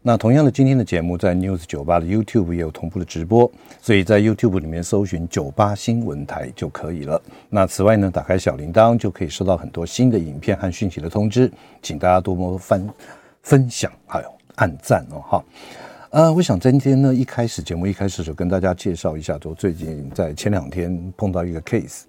[0.00, 3.50] 那同样的，今天的节目在 News 九八的 YouTube 也有同步的直播，
[3.80, 7.20] 所以在 YouTube 里面搜寻九八新闻台就可以了。
[7.50, 11.50] 那此外呢，打开小铃铛就可以收到很多新的影片和讯息的通知，
[11.82, 12.88] 请大家多多分
[13.42, 15.44] 分享还有按赞哦哈。
[16.10, 22.02] 呃，我想今天呢，一开始节目一开始就跟大家介绍一下，就最近在前两天碰到一个 case。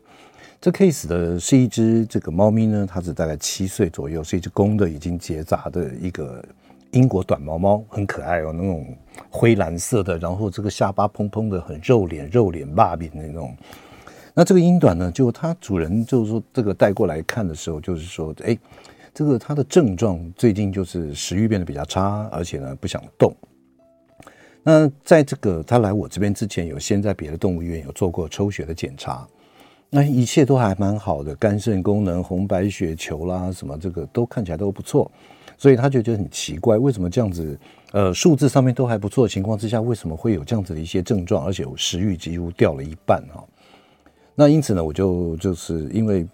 [0.62, 6.44] 这 case 的是一只这个猫咪呢，它是大概七岁左右，是一只公的，已经结扎的一个
[6.92, 8.86] 英国短毛猫，很可爱哦，那种
[9.30, 13.56] 灰蓝色的，然后这个下巴蓬蓬的，很肉脸，肉脸霸饼那种。
[14.34, 18.58] 那这个英短呢，就它主人就是说这个带过来看的时候，就是说，哎，
[19.14, 23.36] 这个它的症状最近就是食欲变得比较差，而且呢不想动。
[24.64, 29.28] 那在这个它来我这边之前，有先在别的动物医院有做过抽血的检查。
[29.90, 35.12] 那一切都还蛮好的，肝肾功能、红白血球啦，什么这个都看起来都不错，
[35.60, 37.60] 所以他就觉得很奇怪，为什么这样子？
[37.92, 43.44] 呃，数字上面都还不错的情况之下，为什么会有这样子的一些症状，而且有食欲几乎掉了一半哈？
[44.34, 46.26] 那因此呢，我就就是因为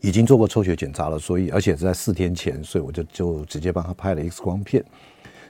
[0.00, 4.84] 已经做过抽血检查了，所以而且在四天前，所以我就就直接帮他拍了 X 光片，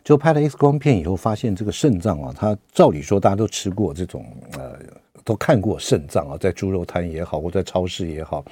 [0.03, 4.27] 就拍了 X 光片以后，发现这个肾脏啊，它照理说大家都吃过这种
[4.59, 4.77] 呃。
[5.25, 8.43] 都看过肾脏啊，在猪肉摊也好，或在超市也好，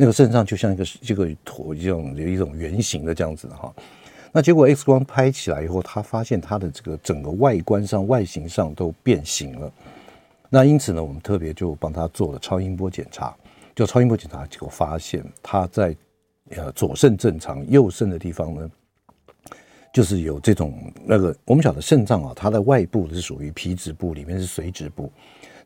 [0.00, 3.74] 那个肾脏就像一个这个椭一种有一种圆形的这样子哈。
[4.30, 9.72] 那结果 X 光拍起来以后，他发现他的这个整个外观上、外形上都变形了。
[10.48, 13.34] 那因此呢，我们特别就帮他做了超音波检查。
[13.74, 15.96] 就超音波检查结果发现，他在
[16.50, 18.70] 呃左肾正常，右肾的地方呢，
[19.92, 25.10] 就是有这种那个我们晓得肾脏啊，它的外部是属于皮质部，里面是髓质部。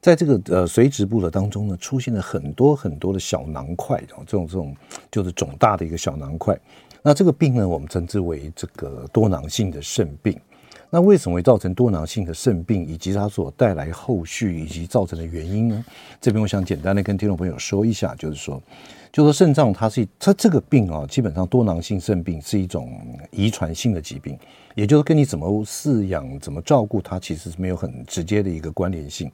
[0.03, 4.77] 在这个呃髓质部的当中呢，出现了很多很多的小囊块，然后这种这种
[5.13, 6.59] 就是肿大的一个小囊块。
[7.03, 10.37] 那这个病呢，我们称之为这个多囊性的肾病。
[10.91, 15.85] 那为什么会造成多囊性的肾病，以及它所带来后续以及造成的原因呢？
[16.21, 18.61] 这边我想简单的跟听众朋友说一下，就是说，
[19.13, 24.37] 就说肾脏它是它这个病啊，基本上多囊性肾病是一种遗传性的疾病，
[24.75, 29.31] 也就是跟你怎么饲养、怎么照顾它，其实是没有很直接的一个关联性。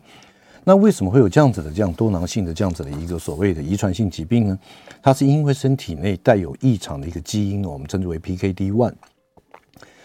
[0.65, 4.59] 那为什么会有这样子的这样多囊性的这样子的一个所谓的遗传性疾病呢？
[5.03, 8.93] 它是因为身体内带有异常的一个基因，我们称之为 PKD one。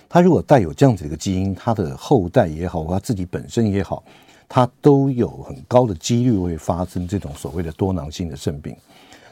[0.08, 4.04] 它如果带有这样子一个基因，它的后代也好，或它自己本身也好，
[4.48, 8.76] 它都有很高的几率会发生这种所谓的多囊性的肾病。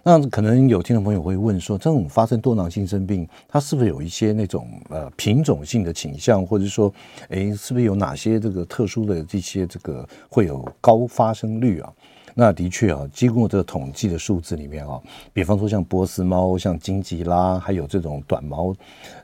[0.04, 6.92] 那可能有听众朋友会问说，这种发生多囊性肾病，它是不是有一些那种呃品种性的倾向，或者说，
[7.30, 11.94] 诶，是不是有哪些这个特殊的这些这个会有高发生率啊？
[12.34, 15.00] 那的确啊，经过这个统计的数字里面啊，
[15.34, 18.74] 比方说像波斯猫、像金吉拉，还有这种短毛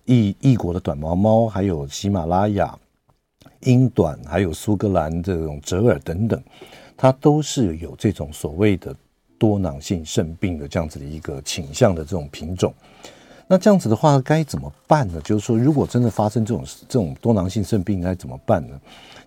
[0.06, 2.78] 异异国的短毛猫，还有喜马拉雅
[3.62, 6.40] 英短，还有苏格兰这种折耳等等，
[6.96, 8.96] 它都是有这种所谓的。
[9.38, 12.74] 多囊性肾病的这样子的一个倾向的这种品种，
[13.48, 15.22] 那这样子的话该怎么办呢？
[15.24, 18.80] 就是说，如果真的发生这种这种多囊性肾病，应该怎么办呢？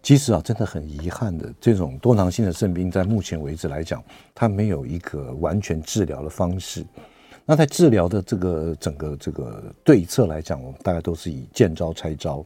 [0.02, 4.02] 其实啊，真的很遗憾的，这种多囊性的肾病在目前为止来讲，
[4.34, 6.84] 它没有一个完全治疗的方式。
[7.44, 12.44] 那在治疗的这个整个这个对策来讲，我们大概都是以见招拆招。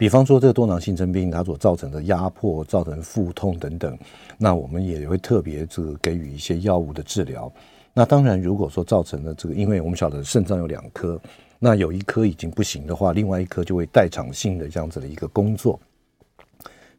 [0.00, 3.98] 比方说，这个多囊性肾病它所造成的压迫、造成腹痛等等，
[4.38, 7.52] 那我们也会特别这个给予一些药物的治疗。
[7.92, 11.20] 那当然，如果说造成了这个，因为我们晓得肾脏有两颗，
[11.58, 15.78] 那有一颗已经不行的话，另外一颗就会代偿性的这样子的一个工作。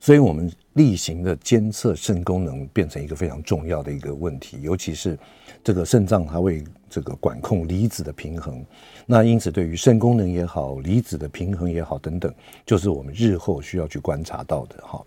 [0.03, 5.15] 所以，我们例行的监测肾功能变成一个非常重要的一个问题，尤其是
[5.63, 8.65] 这个肾脏它会这个管控离子的平衡。
[9.05, 12.33] 那因此，对于肾功能也好，离子的平衡也好等等，
[12.65, 14.99] 就是我们日后需要去观察到的哈。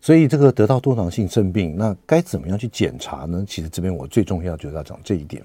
[0.00, 3.44] 所以，这个得到多囊性肾病，那该怎么样去检查呢？
[3.48, 5.42] 其实这边我最重要就是要讲这一点，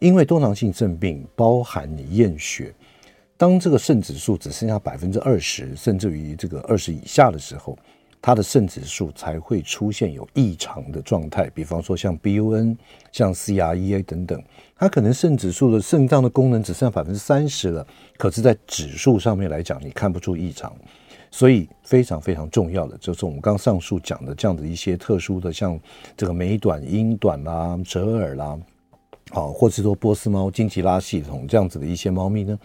[0.00, 2.74] 因为多囊性肾病包含你验血，
[3.36, 7.78] 当这个肾指数只剩下百分之二十，甚至于这个二十以下的时候，
[8.26, 12.74] 它的肾指数才会出现有异常的状态，比方说像 BUN、
[13.12, 14.42] 像 CREA 等等，
[14.78, 17.86] 它可能肾指数的肾脏的功能只剩下百分之三十了，
[18.16, 20.74] 可是，在指数上面来讲，你看不出异常。
[21.30, 25.78] 所以非常非常重要的就是我们刚上述讲的这样的一些特殊的，像
[26.16, 28.58] 这个美短、英短啦、折耳啦。
[29.30, 32.56] 好，或是说波斯猫、金吉拉系统这样子的一些猫咪呢，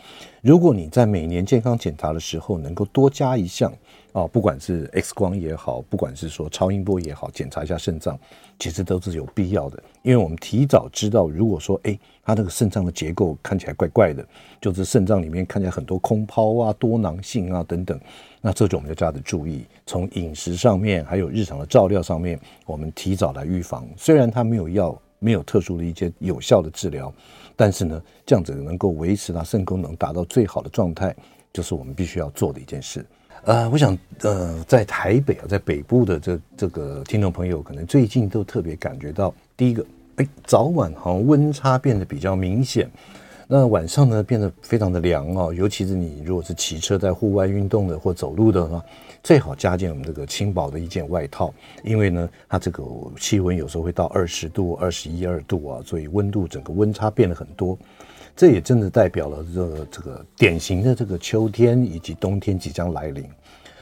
[0.42, 3.74] 如果你在每年健康检查的时候能够多加一项
[4.12, 8.20] 啊，不管是 X 光也好，不管是说超音波也好，检查一下肾脏，
[8.60, 9.82] 其实都是有必要的。
[10.04, 14.24] 因为我们提早知道，如果说哎，它那个肾脏的结构看起来怪怪的，
[14.62, 18.00] 就是肾脏里面看起来很多空泡啊、多囊性啊等等，
[18.42, 23.88] 那这就我们要加的注意，从饮食上面还有日常的照料上面，我们提早来预防。
[23.96, 24.96] 虽然它没有药。
[25.20, 27.14] 没有特殊的一些有效的治疗，
[27.56, 31.16] 但是呢，这样子能够维持它肾功能达到最好的状态，
[31.54, 33.06] 就是我们必须要做的一件事。
[33.44, 39.86] 呃，我想，呃，在台北啊，在北部的这这个听众朋友，可能最近都特别感觉到，第一个，
[40.18, 42.90] 哎，早晚好像温差变得比较明显。
[43.48, 48.84] 那晚上呢，变得非常的凉哦，尤其是你如果是骑车在户外运动的或走路的话，
[49.30, 51.54] 最好加件我们这个轻薄的一件外套，
[51.84, 52.84] 因为呢，它这个
[53.20, 57.78] 气温有时候会到二十度、二十一二度啊，所以温度整个温差变了很多。
[58.36, 63.24] 这也真的代表了这这个典型的这个秋天以及冬天即将来临。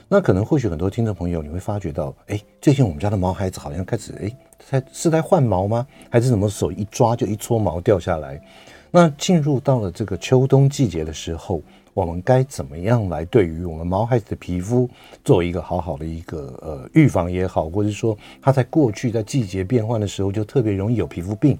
[0.09, 4.29] 那可能或许很多听众朋友你会发觉到，哎，最近我们家的毛孩子好像开始哎，
[4.69, 5.88] 在是在换毛吗？
[6.09, 8.38] 还是什么手一抓就一撮毛掉下来？
[8.91, 11.61] 那进入到了这个秋冬季节的时候，
[11.97, 14.88] 我们该怎么样来对于我们毛孩子的皮肤
[15.25, 21.57] 做一个好好的一个呃预防也好，或者说他在过去在季节变换的时候就特别容易有皮肤病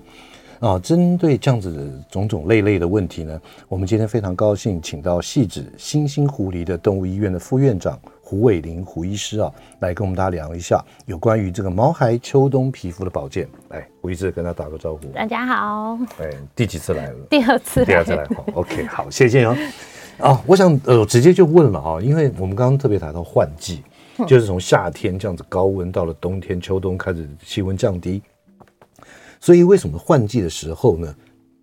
[0.60, 0.78] 啊？
[0.78, 8.00] 针对这样子的种种类类的问题呢，我们今天非常高兴请到细致星星狐狸的动物医院的副院长。
[8.22, 13.48] 胡伟林胡医师啊，来跟我们大家聊一下有关于这个毛孩秋冬皮肤的保健。
[13.70, 15.08] 来，胡医师跟他打个招呼。
[15.16, 15.98] 大家好。
[16.20, 17.16] 哎，第几次来了？
[17.28, 17.84] 第二次。
[17.86, 18.24] 第二次来。
[18.36, 19.58] 好，OK，好，谢谢哦。
[20.20, 23.84] 啊，我想呃，直接就问了啊，因为我们刚刚特别谈到换季，
[24.28, 28.22] 就是从夏天这样子高温到了冬天、秋冬开始气温降低，
[29.40, 31.16] 所以为什么换季的时候呢？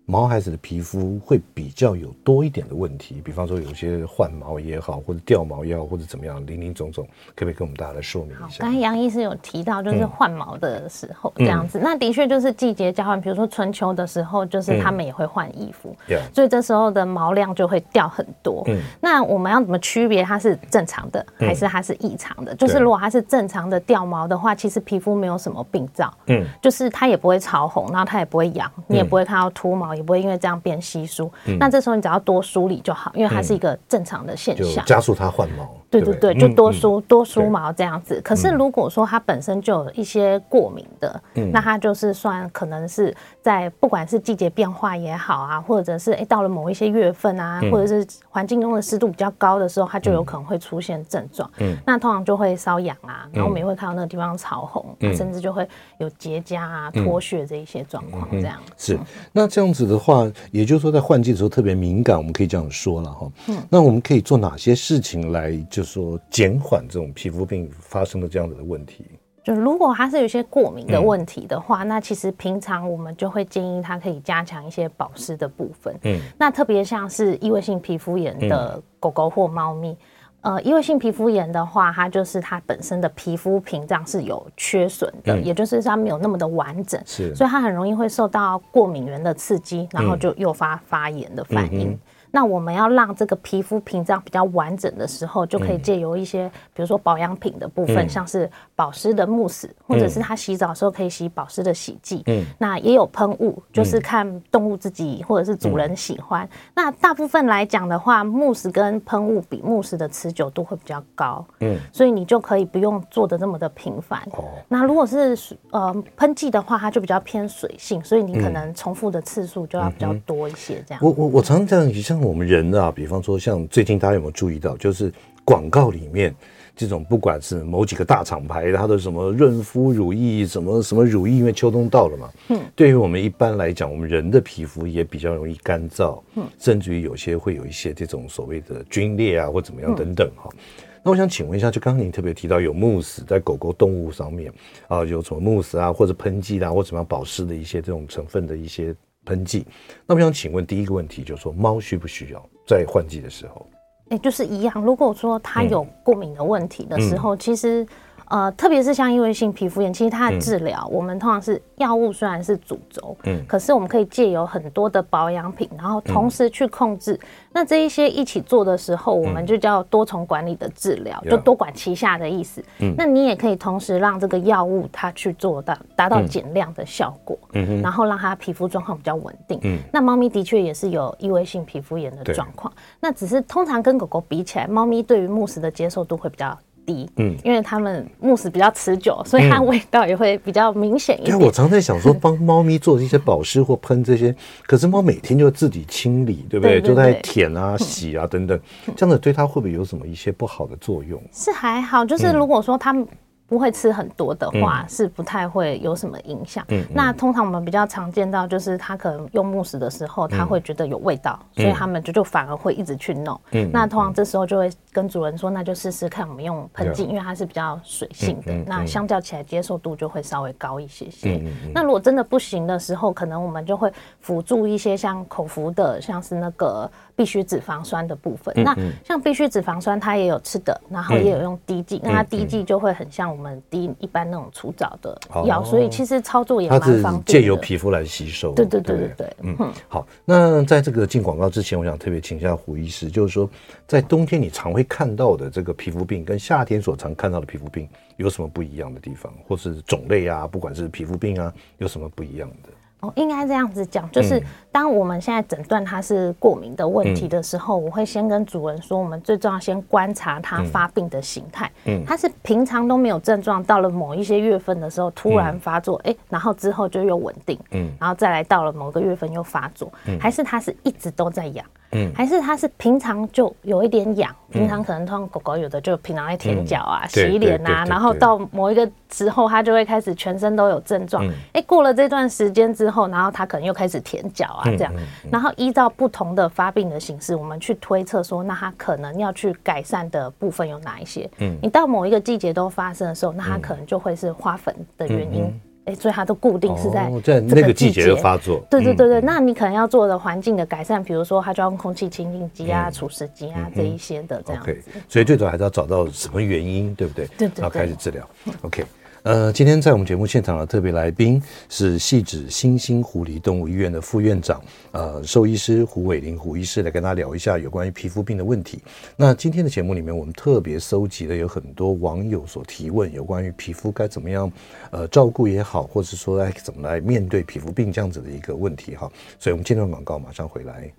[0.07, 7.03] 毛孩子的皮肤会比较有多一点的问题，比方说有些换毛也好，或者掉毛也好，或者怎么样，林林总总，
[7.35, 8.59] 可不可以跟我们大家来说明一下？
[8.59, 18.63] 刚才杨医师有提到，就是换毛的时候这样子，嗯、那的确就是季节交换，比如说春秋的时候，就是他们也会换衣服，嗯、所以这时候的毛量就会掉很多。
[18.67, 22.53] 嗯，那我们要怎么区别它是正常的还是它是异常的？
[22.53, 29.94] 嗯、就是如果它是正常的掉毛的话，其实皮肤没有什么病灶，嗯，就是它也不会潮红，然后它也不会痒，你也不会看到秃毛。
[29.95, 35.75] 也不会因为这样变稀疏，嗯、那这时候你只要多梳理就好，因为它是一个正常的现象，加速它换毛。
[36.01, 38.19] 对对对，就多梳、嗯、多梳毛这样子。
[38.21, 51.49] 可是如果说它本身就有一些过敏的，嗯、那它就是算可能是在不管是季节变化也好啊，或者是哎到了某一些月份啊，嗯、或者是环境中的湿度比较高的时候，它就有可能会出现症状。
[51.59, 55.67] 嗯，那通常就会瘙痒啊，然后我们也会看到那个地方潮红，嗯、甚至就会
[55.97, 58.27] 有结痂啊、脱屑这一些状况。
[58.31, 58.99] 这样、是。
[59.31, 63.31] 那这样子的话，也就是说在换季的时候特别敏感，我们可以这样说了哈。
[63.47, 69.05] 嗯，那我们可以做哪些事情来就说减缓这种皮肤病发生的这样子的问题，
[69.43, 75.95] 就如果它是有一些过敏的问题的话，嗯、那其实平常我们就会建议它可以加强一些保湿的部分。
[76.01, 79.95] 嗯，那特别像是异位性皮肤炎的狗狗或猫咪，
[80.41, 91.95] 嗯、呃，异位性皮肤炎的话，它就是它本身的皮肤屏障是有缺损的，嗯、也就是它没有那么的完整，是，所以它很容易会受到过敏源的刺激，然后就诱发发炎的反应。
[92.35, 102.23] 那我们要让这个皮肤屏障比较完整的时候，就可以借由一些，比如说保养品的部分，像是保湿的慕斯，或者是他洗澡的时候可以洗保湿的洗剂。
[102.25, 106.45] 嗯，那也有喷雾，就是看动物自己或者是主人喜欢。
[106.73, 111.45] 那大部分来讲的话，慕斯跟喷雾比慕斯的持久度会比较高。
[111.61, 114.19] 嗯，所以你就可以不用做的那么的频繁。
[114.33, 115.37] 哦，那如果是
[115.71, 120.83] 呃喷剂的话，它就比较偏水性，所以你可能重复的次数就要比较多一些。
[120.85, 122.24] 这样，我我我常常这样，像。
[122.25, 125.13] 我们人啊，比方说像最近大家有没有注意到，就是
[125.43, 126.35] 广告里面
[126.75, 140.49] 这种不管是某几个大厂牌，它的什么润肤乳液，什么什么乳液，因为秋冬到了嘛，嗯，对于我们一般来讲，我们人的皮肤也比较容易干燥，嗯，甚至于有些会有一些这种所谓的皲裂啊，或怎么样等等哈。
[140.53, 140.59] 嗯、
[141.03, 144.51] 那我想请问一下，就刚刚您特别提到有慕斯在狗狗动物上面
[144.87, 148.95] 啊，有什么慕斯啊，或者喷剂啊，或怎么样保湿的一些这种成分的一些。
[149.25, 149.65] 喷剂，
[150.05, 153.67] 那我想请问第一个问题就是说，猫需不需要在换季的时候？
[154.09, 154.83] 哎、欸，就是一样。
[154.83, 157.85] 如果说它有过敏的问题的时候，嗯、其实
[158.27, 167.13] 呃，特别是像异位性皮肤炎，其实它的治疗，嗯、我们通常是药物虽然是主轴，嗯，可是我们可以借由很多的保养品，然后同时去控制。
[167.13, 167.19] 嗯、
[167.53, 172.63] 那这一些一起做的时候，我们就叫多重管理的治疗，嗯、就多管齐下的意思。
[172.79, 179.59] 嗯，那你也可以同时让这个药物它去做到达到减量的效果，嗯，然后让它皮肤状况比较稳定。
[179.63, 191.39] 嗯，那猫咪的确也是有异位性皮肤炎的状况，那只是通常跟狗狗比起来，猫咪对于慕斯的接受度会比较低，嗯，因为它们慕斯比较持久，所以它味道也会比较明显一点。
[191.39, 194.33] 我常在想说， 帮猫咪做一些保湿或喷这些，
[194.65, 196.79] 可是猫每天就自己清理，对不对？
[196.79, 198.59] 对对对，就在舔啊、洗啊等等，
[198.95, 201.21] 这样子对它会不会有什么一些不好的作用？
[201.31, 203.05] 是还好，就是如果说它们。
[203.47, 206.65] 不会吃很多的话，嗯、是不太会有什么影响。
[206.93, 213.39] 那通常我们比较常见到，就是他可能用木食的时候，他会觉得有味道，嗯、所以他们就就反而会一直去弄。
[213.51, 221.41] 嗯、那通常这时候就会跟主人说，那就试试看我们用喷剂，嗯、因为它是比较水性的，那相较起来接受度就会稍微高一些些。
[221.73, 226.89] 那如果真的不行的时候，可能我们就会辅助一些像口服的，像是那个。
[227.17, 237.23] 必需脂肪酸的部分，那像必需脂肪酸，它也有吃的，然后也有用滴剂，嗯、那它滴剂就会很像我们滴一般那种除藻的药，哦、所以其实操作也蛮方便。
[237.25, 238.53] 借由皮肤来吸收。
[238.53, 239.35] 对对对对对。
[239.41, 240.07] 嗯，好。
[240.23, 243.49] 那在这个进广告之前，我想特别请教胡医师，就是说，
[243.85, 252.69] 在冬天你常会看到的这个皮肤病，跟夏天所常看到的皮肤病有什么不一样的地方，或是种类啊，不管是皮肤病啊，有什么不一样的？
[253.15, 261.71] 应该这样子讲，就是当我们现在诊断它是过敏的问题的时候，嗯、我会先跟主人说，我们最重要先观察它发病的形态。
[261.85, 266.13] 嗯，它是平常都没有症状，到了某一些月份的时候突然发作，哎、嗯。
[266.13, 267.57] 欸，然后之后就又稳定。
[267.71, 271.65] 嗯，然后再来到了某个月份又发作，嗯、还是它是一直都在痒？
[271.91, 281.25] 嗯，还是它是平常就有一点痒，平常可能通常狗狗有的就平常会舔脚啊、洗脸啊，然后到某一个时候它就会开始全身都有症状。
[281.53, 284.93] 哎，过了这段时间之后，然后他可能又开始舔脚啊，这样，
[285.31, 291.29] 然后依照不同的发病的形式，我们去推测说，那他可能要去改善的部分有哪一些？
[291.39, 295.61] 嗯，你到某一个季节都发生的时候，那他可能就会是花粉的原因。
[295.85, 298.59] 哎，所以它都固定是在在那个季节发作。
[298.71, 304.83] 对对对对，那你可能要做的环境的改善，比如说它就要用空气清净机啊、除湿机啊这一些的这样子。
[305.07, 307.27] 所以最早还是要找到什么原因，对不对？
[307.37, 307.61] 对对。
[307.61, 308.27] 然后开始治疗。
[308.63, 308.83] OK。
[309.25, 318.83] 呃，今天在我们节目现场的特别来宾是汐止新兴狐狸动物医院的副院长，呃，兽医师胡伟林胡医师来跟大家聊一下有关于皮肤病的问题。
[319.17, 324.51] 那今天的节目里面，我们特别搜集了有很多网友所提问有关于皮肤该怎么样
[324.91, 329.11] 呃照顾也好，或是说哎怎么来面对皮肤病这样子的一个问题哈。
[329.39, 330.93] 所以我们今天的广告马上回来，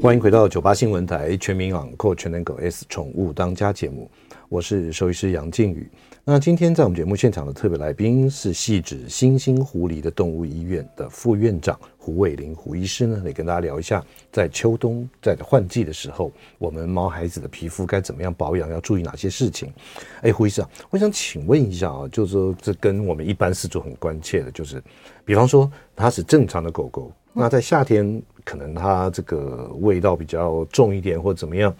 [0.00, 4.10] 欢迎回到九八新闻台全民昂购全能狗 S 宠物当家节目，
[4.48, 5.86] 我是兽医师杨靖宇。
[6.22, 19.72] 那今天在我们节目现场的特别来宾是汐止新兴狐狸的动物医院的副院长胡伟林胡医师呢，来跟大家聊一下，在秋冬在换季的时候，我们毛孩子的皮肤该怎么样保养，要注意哪些事情？
[20.20, 24.80] 哎，胡医生啊，我想请问一下啊，就是说这跟我们一般饲主很关切的，就是
[25.24, 31.74] 比方说它是正常的狗狗，那在夏天可能它这个味道比较重一点，或怎么样，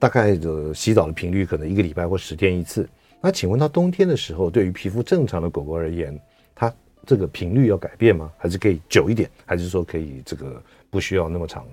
[0.00, 2.88] 大概的洗澡的频率可能一个礼拜或十天一次。
[3.24, 6.20] 那请问它冬天的时候，对于皮肤正常的狗狗而言，
[6.54, 6.70] 它
[7.06, 8.30] 这个频率要改变吗？
[8.36, 9.30] 还是可以久一点？
[9.46, 11.64] 还是说可以这个不需要那么长？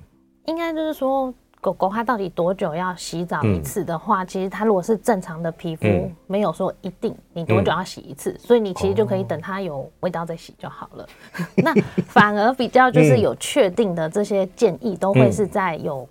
[0.46, 11.04] 应该就是说，狗狗它到底多久要洗澡一次的话，嗯、其实它如果是正常的皮肤，嗯、没有说一定你多久要洗一次，嗯、所以你其实就可以等它有味道再洗就好了。
[11.04, 11.74] 哦、 那
[12.08, 16.08] 反而比较就是有确定的这些建议，都会是在有。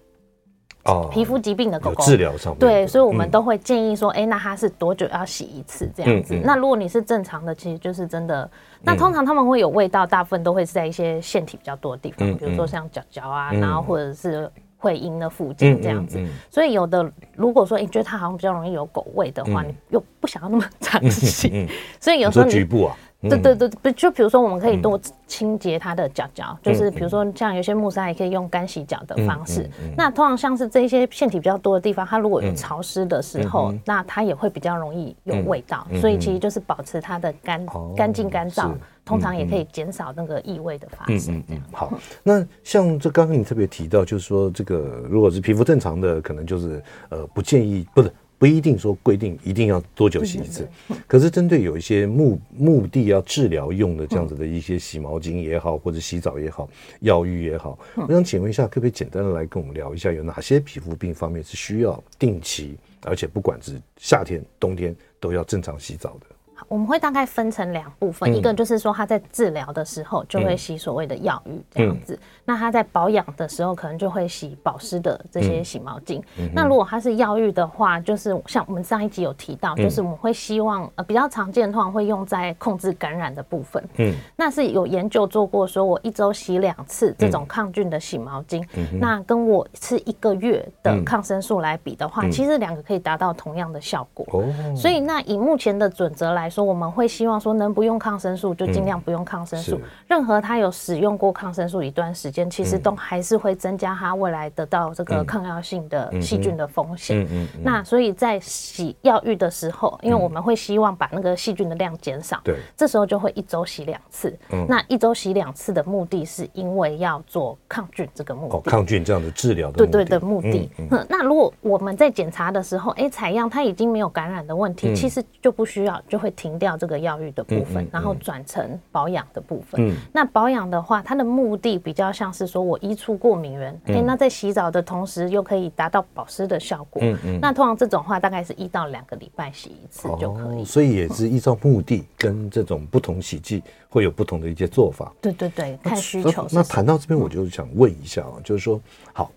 [0.90, 6.34] 哦，皮肤疾病的狗狗治疗上面对，所以我们都会建议说，哎、嗯，那它是多久要洗一次这样子？
[6.44, 8.50] 那如果你是正常的，其实就是真的。
[8.82, 16.18] 那通常他们会有味道，大部分都会是在一些腺体比较多的地方，嗯、比如说像脚脚啊，嗯、然后或者是会阴的附近这样子。
[16.18, 21.68] 嗯嗯嗯、所以有的如果说你觉得它好像比较容易有狗味的话，嗯、你又不想要那么长洗，
[22.00, 22.96] 所以有时候你局部啊。
[23.28, 29.62] 对对对，就比如说我们可以多清洁它的脚脚，嗯、就是比如说像有些慕斯也可以用干洗脚的方式。
[29.62, 35.86] 嗯嗯嗯、那通常像是这些腺体比较多的地方，它如果有潮湿的时候，那它也会比较容易有味道。
[35.90, 38.72] 嗯、所以其实就是保持它的干干净干燥，
[39.04, 41.34] 通常也可以减少那个异味的发生。
[41.34, 48.10] 嗯嗯嗯、好，那像这刚刚你特别提到，就是说这个如果是皮肤正常的，可能就是呃不建议，不是。
[48.40, 50.66] 不一定说规定一定要多久洗一次，
[51.06, 56.66] 可是针对有一些目目的要治疗用的这样子的一些洗毛巾也好，或者洗澡也好，
[57.00, 66.26] 药浴也好，我想请问一下，可不可以简单的来跟我们聊一下，有哪些皮肤病方面是需要定期，而且不管是夏天冬天都要正常洗澡的？
[66.68, 76.22] 我们会大概分成两部分，一个就是说他在治疗的时候就会洗所谓的药浴这样子，那他在保养的时候可能就会洗保湿的这些洗毛巾。
[76.52, 83.82] 那如果他是药浴的话，就是像我们上一集有提到，就是我们会希望呃比较常见的话会用在控制感染的部分。
[83.96, 88.64] 嗯，那是有研究做过，说我一周洗两次这种抗菌的洗毛巾，
[88.98, 94.26] 那跟我吃一个月的抗生素来比的话，其实两个可以达到同样的效果。
[94.32, 99.76] 哦，所以那以目前的准则来说，我们会希望说，能不用抗生素就尽量不用抗生素。
[99.76, 107.22] 嗯、任何他有使用过抗生素一段时间，其实都还是会增加他未来得到这个抗药性的细菌的风险。
[107.22, 114.36] 嗯嗯嗯、那所以在洗药浴的时候，因为我们会希望把那个细菌的量减少，对，这时候就会一周洗两次。
[114.50, 120.70] 嗯、那一周洗两次的目的是因为要做抗菌这个目的，哦、抗菌这样的治疗的对对的目的。
[120.78, 126.70] 嗯嗯、那如果我们在检查的时候，哎，采样它已经没有感染的问题，嗯、其实就不需要，就会停掉。
[126.80, 129.78] 这个药浴的部分，然后转成保养的部分。
[129.86, 137.02] 嗯，那保养的话，它的目的比较像是说我移出过敏原，哎，那在洗澡的同时又可以达到保湿的效果。
[137.04, 137.38] 嗯嗯。
[137.42, 140.64] 那通常这种话，大概是一到两个礼拜洗一次就可以。
[140.64, 145.12] 所以也是依照目的跟这种不同洗剂会有不同的一些做法。
[145.20, 146.46] 对对对，看需求。
[146.50, 148.80] 那谈到这边，我就想问一下啊，就是说，
[149.12, 149.30] 好。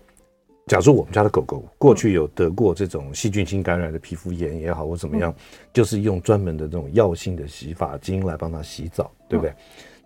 [0.66, 5.34] 假如我们家的狗狗过去有得过这种细菌性感染的皮肤炎也好，或怎么样，
[5.74, 9.52] 就是用专门的这种药性的洗发精来帮它洗澡，对不对？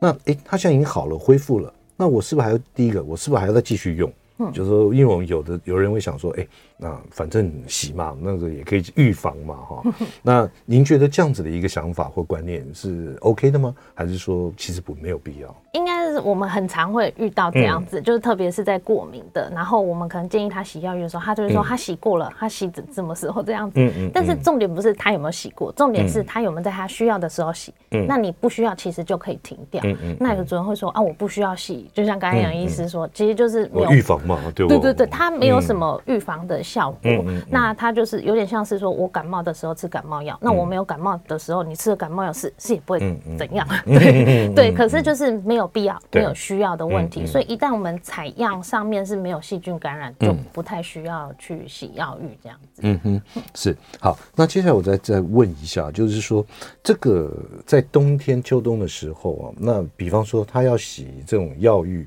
[0.01, 4.13] 那诶，它现在已经好了，恢复了，那我是不是还要第一个，我是不是还要再继续用？
[4.39, 9.83] 嗯，就是说，因为我们有的有人会想说，哎，那反正洗嘛，那个也可以预防嘛，哈。
[10.23, 13.75] 那您觉得这样子的一个想法或观念是 OK 的吗？
[13.95, 15.55] 还是说其实不没有必要？
[15.73, 16.19] 应该是。
[16.19, 23.79] 我们很常会遇到这样子，就是特别是在过敏的，然后我们可能建议他洗药浴的时候，他就会说他洗过了，他洗什么时候这样子。
[23.79, 27.73] 嗯嗯但是重点不是他有没有洗过，重点是他有没有在他需要的时候洗。
[28.09, 29.81] 那你不需要，其实就可以停掉。
[29.85, 37.25] 嗯嗯那有主人会说啊，我不需要洗，就像刚才杨医师说，其实就是没有预防嘛，对对对对，他没有什么预防的效果。
[37.49, 42.99] 那它就是有点像是说我感冒的时候吃感冒药，那我没有感冒的时候，你吃了感冒药是是也不会
[43.39, 43.67] 怎样。
[43.87, 45.99] 对对，可是就是没有必要。
[46.13, 52.83] 没有需要的问题，所以一旦我们采样上面是没有细菌感染，就不太需要去洗药浴这样子。
[52.85, 53.23] 嗯哼，
[53.55, 54.19] 是好。
[54.35, 56.45] 那接下来我再再问一下，就是说
[56.83, 57.33] 这个
[57.65, 62.07] 在冬天秋冬的时候啊，那比方说他要洗这种药浴，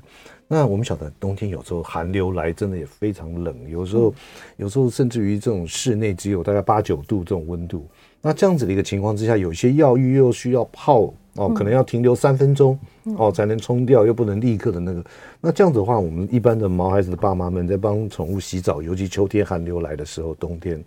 [0.52, 4.12] 那我们晓得冬天有时候寒流来，真的也非常冷，有时候
[4.58, 7.86] 有时候甚至于这种室内只有大概八九度这种温度，
[8.20, 11.10] 那这样子的一个情况之下，有些药浴又需要泡。
[11.36, 12.78] 哦，可能要停留三分钟
[13.16, 15.02] 哦，才能冲掉，又不能立刻的那个。
[15.40, 20.84] 那这样子的话，我们一般的毛孩子的爸妈们在帮宠物洗澡，尤其秋天寒流来的时候，冬天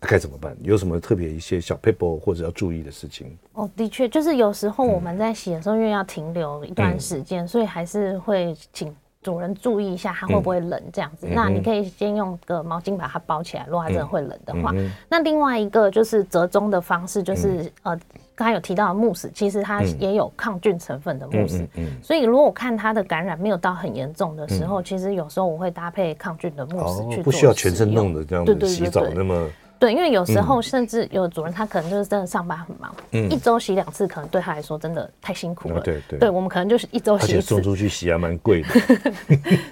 [0.00, 0.56] 该怎么办？
[0.62, 3.36] 有什么特别一些小 paper 或者要注意的事情？
[3.54, 11.26] 哦，的确，就是有时候我们在洗的时候，因为要停留一段时间，嗯、所以还是会请主人注意一下，它会不会冷这样子。
[11.26, 14.72] 嗯、那你可以先用个毛巾把它包起来，如果它真的会冷的话。
[15.08, 18.00] 那另外一个就是折中的方式，就是、嗯、呃。
[18.38, 29.48] 刚才有提到的慕斯，其实它也有抗菌成分的慕斯，嗯嗯嗯、所以如果我看它的感染没有到很严重的时候，嗯、其实有时候我会搭配抗菌的慕斯去做、哦、不需要全身弄的这样子洗澡那么。
[29.78, 35.80] 对，因为有时候甚至有主人他可能就是真的上班很忙，嗯、一周洗两次可能对他来说真的太辛苦了。
[35.80, 37.42] 嗯、对对，对我们可能就是一周洗一次。
[37.42, 38.68] 送出去洗还蛮贵的。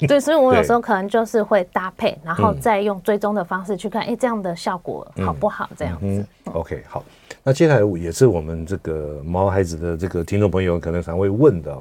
[0.07, 5.69] 对，所以我有时候可能就是会搭配，然后再用追踪的方式去看，哎、嗯，这样的效果好不好？
[5.77, 6.07] 这样子。
[6.07, 7.05] 嗯嗯、OK，好。
[7.43, 11.77] 那接下来也是我们这个毛孩子的这个听众朋友可能常会问的，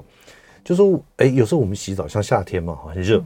[0.63, 3.23] 就是说，哎，有时候我们洗澡像夏天嘛，很热。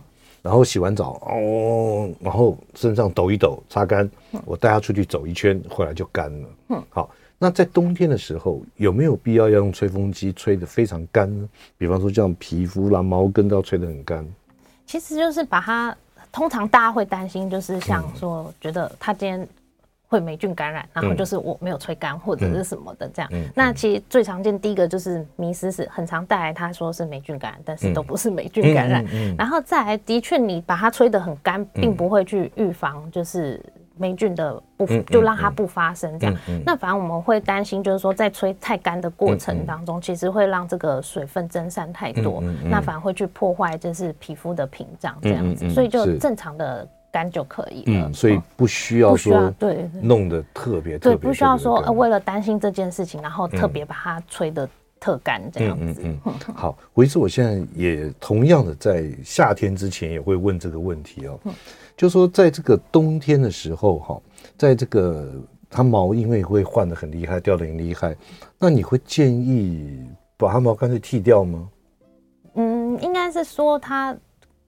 [0.48, 4.10] 嗯然后洗完澡哦，然后身上抖一抖，擦干。
[4.46, 6.48] 我带它出去走一圈，回来就干了。
[6.70, 7.10] 嗯，好。
[7.38, 11.48] 那在冬天的时候，有没有必要要用吹风机吹得非常干呢？
[11.78, 14.26] 比方说，这样皮肤啦、毛根都要吹得很干。
[14.86, 15.96] 其实就是把它，
[16.32, 19.48] 通常大家会担心，就是像说，觉得它今天。
[20.10, 23.30] 会霉菌感染，然后就是我没有吹干或者是什么的这样。
[23.54, 29.06] 那其实最常见第一个就是迷思是很常带来，他说是霉菌感染，但是都不是霉菌感染。
[29.38, 33.62] 然后再来，的确你把它吹得很干，并不会去预防就是
[33.98, 36.38] 霉菌的不，嗯、就让它不发生这样。
[36.66, 45.70] 那反而我们会担心，就是说在吹太干的过程当中，其实会让这个水分蒸散太多，那反而会去破坏就是皮肤的屏障这样子。
[45.70, 46.88] 所以就正常的。
[47.18, 48.08] 干就可以了。
[48.08, 56.02] 嗯，所以不需要说对弄得特别特别，不需要说呃为了担心这件事情，然后特别把它吹得特干这样子。
[56.04, 56.54] 嗯嗯嗯。
[56.54, 61.40] 好，维斯，我现在也同样的在夏天之前也会问这个问题哦，
[61.96, 64.22] 就说在这个冬天的时候哈，
[64.56, 65.34] 在这个
[65.70, 68.16] 它毛因为会换的很厉害，掉的很厉害，
[68.60, 71.68] 那你会建议把它毛干脆剃掉吗？
[72.60, 74.16] 嗯，应该是说它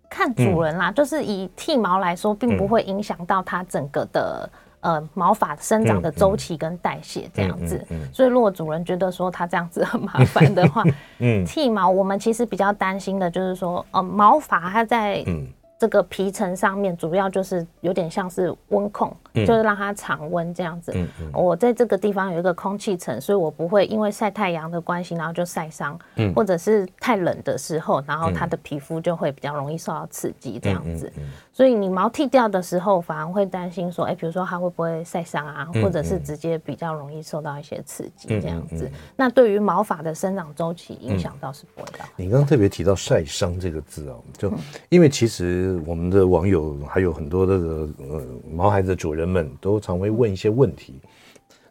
[0.10, 4.50] 看主人啦，嗯、就是以剃毛来说，并不会影响到它整个的、
[4.82, 7.76] 嗯、呃毛发生长的周期跟代谢这样子。
[7.90, 10.84] 嗯嗯嗯嗯、所以如果主人觉得说它这样子很麻烦的话，
[11.20, 15.48] 嗯， 剃毛我们其实比较担心的就是说，呃，毛发它在嗯。
[15.80, 20.92] 这个皮层上面主要就是有点像是温控，嗯、就是让它常温这样子。
[20.96, 26.00] 嗯嗯、我在这个地方有一个空气层，所以我不会因为晒太阳的关系，然后就晒伤。
[26.16, 31.12] 嗯、或者是太冷的时候，然后它的皮肤就会比较容易受到刺激这样子。
[31.52, 38.90] 所以你毛剃掉的时候，反而会担心说，哎，比如说它会不会晒伤啊，或者是直接比较容易受到一些刺激这样子。
[39.16, 42.06] 那对于毛发的生长周期影响倒是不会到。
[42.16, 44.54] 你刚刚特别提到晒伤这个字哦，就
[44.88, 45.78] 因为其实。
[45.86, 50.94] 我们的网友还有很多的呃毛孩子的主人人们都常会问一些问题。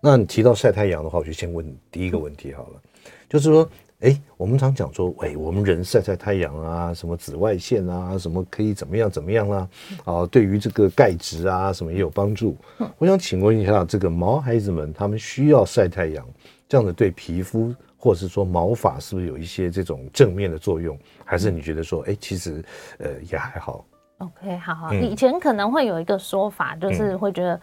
[0.00, 2.82] 那你提到晒太阳的话，我就先问第一个问题好了，
[3.28, 3.68] 就是说，
[4.00, 9.68] 哎，我们常讲说，哎，我们人晒晒太阳啊，什么紫外线啊，什么可以怎么样怎么样啦，
[10.04, 12.54] 啊，对于这个钙质啊什么也有帮助。
[12.98, 16.24] 我想请问一下，这个毛孩子们他们需要晒太阳，
[16.68, 17.74] 这样子对皮肤？
[18.00, 20.96] 或者是说毛发是不是有一些这种正面的作用？
[21.24, 22.62] 还是你觉得说，哎，其实
[22.98, 23.84] 呃也还好。
[24.18, 27.60] OK，好好，以前可能会有一个说法，就是会觉得，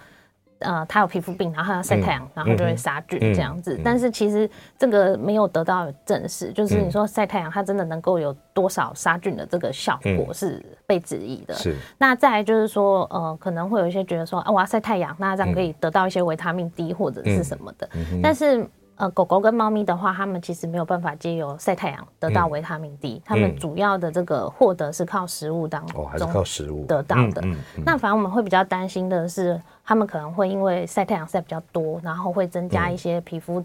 [0.59, 3.77] 呃，他有皮肤病，然后他要晒太阳，然后就会杀菌这样子。
[3.83, 11.53] 但是其实这个没有得到证实，就是你说晒太阳，它真的能够有多少杀菌的这个效果是被质疑的。
[11.55, 11.75] 是。
[11.97, 17.89] 那再来就是说，呃，可能会有一些觉得说，啊，我要晒太阳，那这样可以得到一些维他命 D 或者是什么的。
[18.23, 18.65] 但是。
[18.97, 27.43] 呃，狗狗跟猫咪的话，它们其实没有办法借由晒太阳得到维他命 D，它们主要的这个获得是靠食物当中，哦，还是靠食物得到的。
[27.85, 33.63] 那反而我们会比较担心的是，它们可能会因为晒太阳晒比较多，然后会增加一些皮肤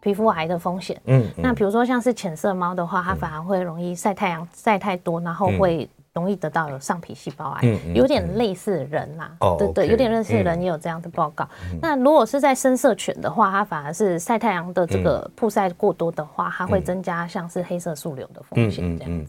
[0.00, 1.00] 皮肤癌的风险。
[1.06, 5.88] 嗯，那比如说像是浅色猫的话，它反而会容易晒太阳晒太多，然后会。
[6.18, 11.48] 容易得到有上皮细胞癌，嗯嗯、有点类似人啦、啊，哦、对对，okay, 有点类似人也有这样的报告。
[11.72, 19.24] 嗯、那如果是在深色犬的话，它反而是晒太阳的这个曝晒过多的话，嗯、它会增加像是黑色素瘤的风险这样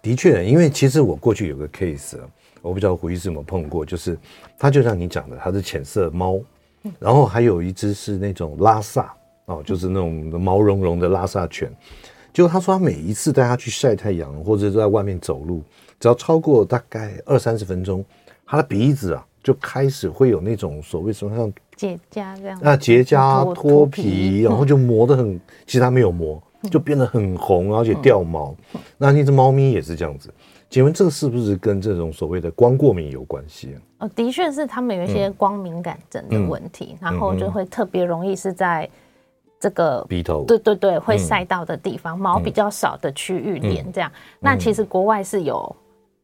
[0.00, 2.16] 的确，因为其实我过去有个 case，
[2.62, 4.16] 我不知道胡医师有没有碰过，就是
[4.56, 6.40] 它就像你讲的，它是浅色猫，
[6.98, 9.12] 然后还有一只是那种拉萨
[9.46, 11.70] 哦，就是那种毛茸茸的拉萨犬。
[12.32, 15.64] 就他说，他每一次带它去晒太阳，或者在外面走路，
[16.00, 18.04] 只要超过大概二三十分钟，
[18.44, 28.56] 他的鼻子啊就开始会有那种所谓什么像结痂这样那，结痂脱皮，然后就磨得很，其实它没有磨，就变得很红，而且掉毛。
[28.98, 30.32] 那那只猫咪也是这样子，
[30.68, 33.78] 请问这个是不是跟这种所谓的光过敏有关系啊？
[34.00, 38.88] 哦，的确是他们有一些光敏感症的问题，然后就会特别容易是在。
[39.62, 44.10] 这个鼻头，对对对，会晒到的地方，毛比较少的区域点这样。
[44.38, 45.76] 那其实国外是有。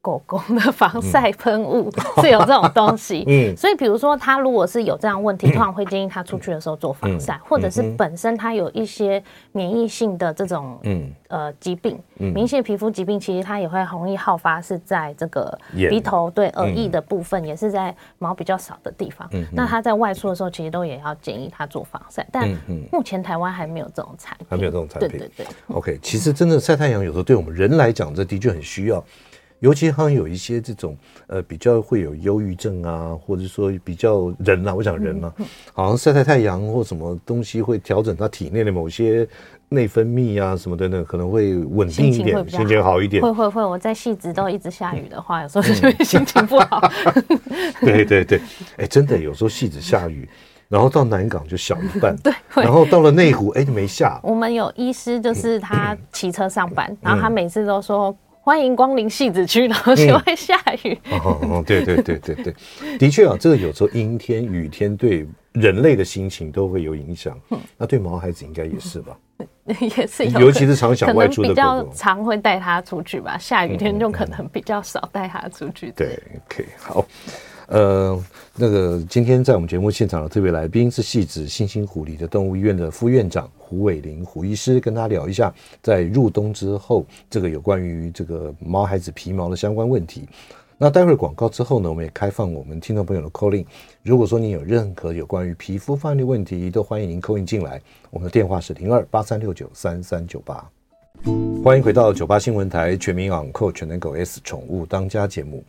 [0.07, 1.91] 狗狗的防晒喷雾
[2.23, 15.59] 是有这种东西， 嗯，所以比如说它如果是有这样问题，通常会建议它出去的时候做防晒，或者是本身它有一些免疫性的这种，嗯，呃，疾病，免疫性皮肤疾病，其实它也会容易好发，是在这个
[15.91, 19.29] 鼻头对耳翼的部分，也是在毛比较少的地方。
[19.51, 22.49] 那它在外出的时候，其实都也要建议它做防晒，但
[22.93, 25.47] 目前台湾还没有这种产品，还没有这种产品，对对对。
[25.75, 29.03] OK，其实真的晒太阳有时候对我们人来讲，这的确很需要。
[29.61, 30.97] 尤其好像有一些这种
[31.29, 35.33] 呃比较会有忧郁症啊，或者说比较人啊，我想人嘛，
[35.73, 39.27] 好像晒晒太阳或什么东西会调整他体内的某些
[39.71, 43.23] 内分泌啊什么等等，可能会稳定一点，心情好一点。
[43.23, 46.81] 会会会，我在戏子都一直下雨的话，有时候就会心情不好。
[47.81, 48.41] 对对对，
[48.77, 50.29] 哎，真的有时候戏子下雨，
[50.69, 54.21] 然后到南港就小一半， 对，然后到了内湖，哎，就没下。
[54.23, 58.15] 我们有医师，就是他骑车上班，然后他每次都说。
[58.47, 60.97] 欢迎光临戏子区， 然后就会下雨。
[61.11, 62.55] 嗯、哦哦，对对对对对，
[62.97, 67.37] 的确啊，这个有时候阴天、雨天对人类的心情都会有影响。
[67.51, 69.19] 嗯、那对毛孩子应该也是吧？
[69.81, 73.37] 也是，尤其是常想外出的狗狗，比较常会带他出去吧。
[73.37, 75.93] 下雨天就可能比较少带他出去。
[75.97, 77.05] 对，对，OK，好。
[77.67, 85.53] 呃，那个今天在我们节目现场的特别来宾是戏子新兴湖里的动物医院的副院长胡伟林胡医师，跟他聊一下
[85.83, 90.29] 在入冬之后这个有关于这个毛孩子皮毛的相关问题。
[90.79, 93.67] 那待会儿广告之后呢，我们也开放我们听众朋友的 call in。
[94.05, 97.83] 如果说你有任何有关于皮肤方面的问题，都欢迎您 call in 进来。
[98.11, 100.65] 我们的电话是零二八三六九三三九八。
[101.65, 105.65] 欢迎回到九八新闻台全民昂扣全能狗 S 宠物当家节目，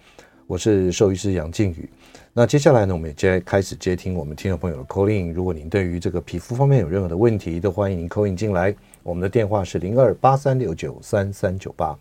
[0.48, 1.90] 我是兽医师杨靖宇。
[2.32, 5.34] 那接下来呢，我们也接开始接听我们听众朋友的 call in。
[5.34, 8.74] 如果您对于这个皮肤方面有任何的问题，都欢迎您 call in 进来。
[9.04, 11.94] 我们的电话是零二八三六九三三九八。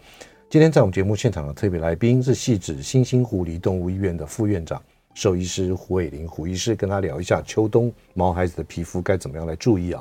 [0.48, 4.80] 今天在我们节目现场的特别来宾是汐止新兴狐狸动物医院的副院长
[5.12, 10.00] 兽医师胡伟林胡医师，跟他聊一下秋冬毛孩子的皮肤该怎么样来注意啊？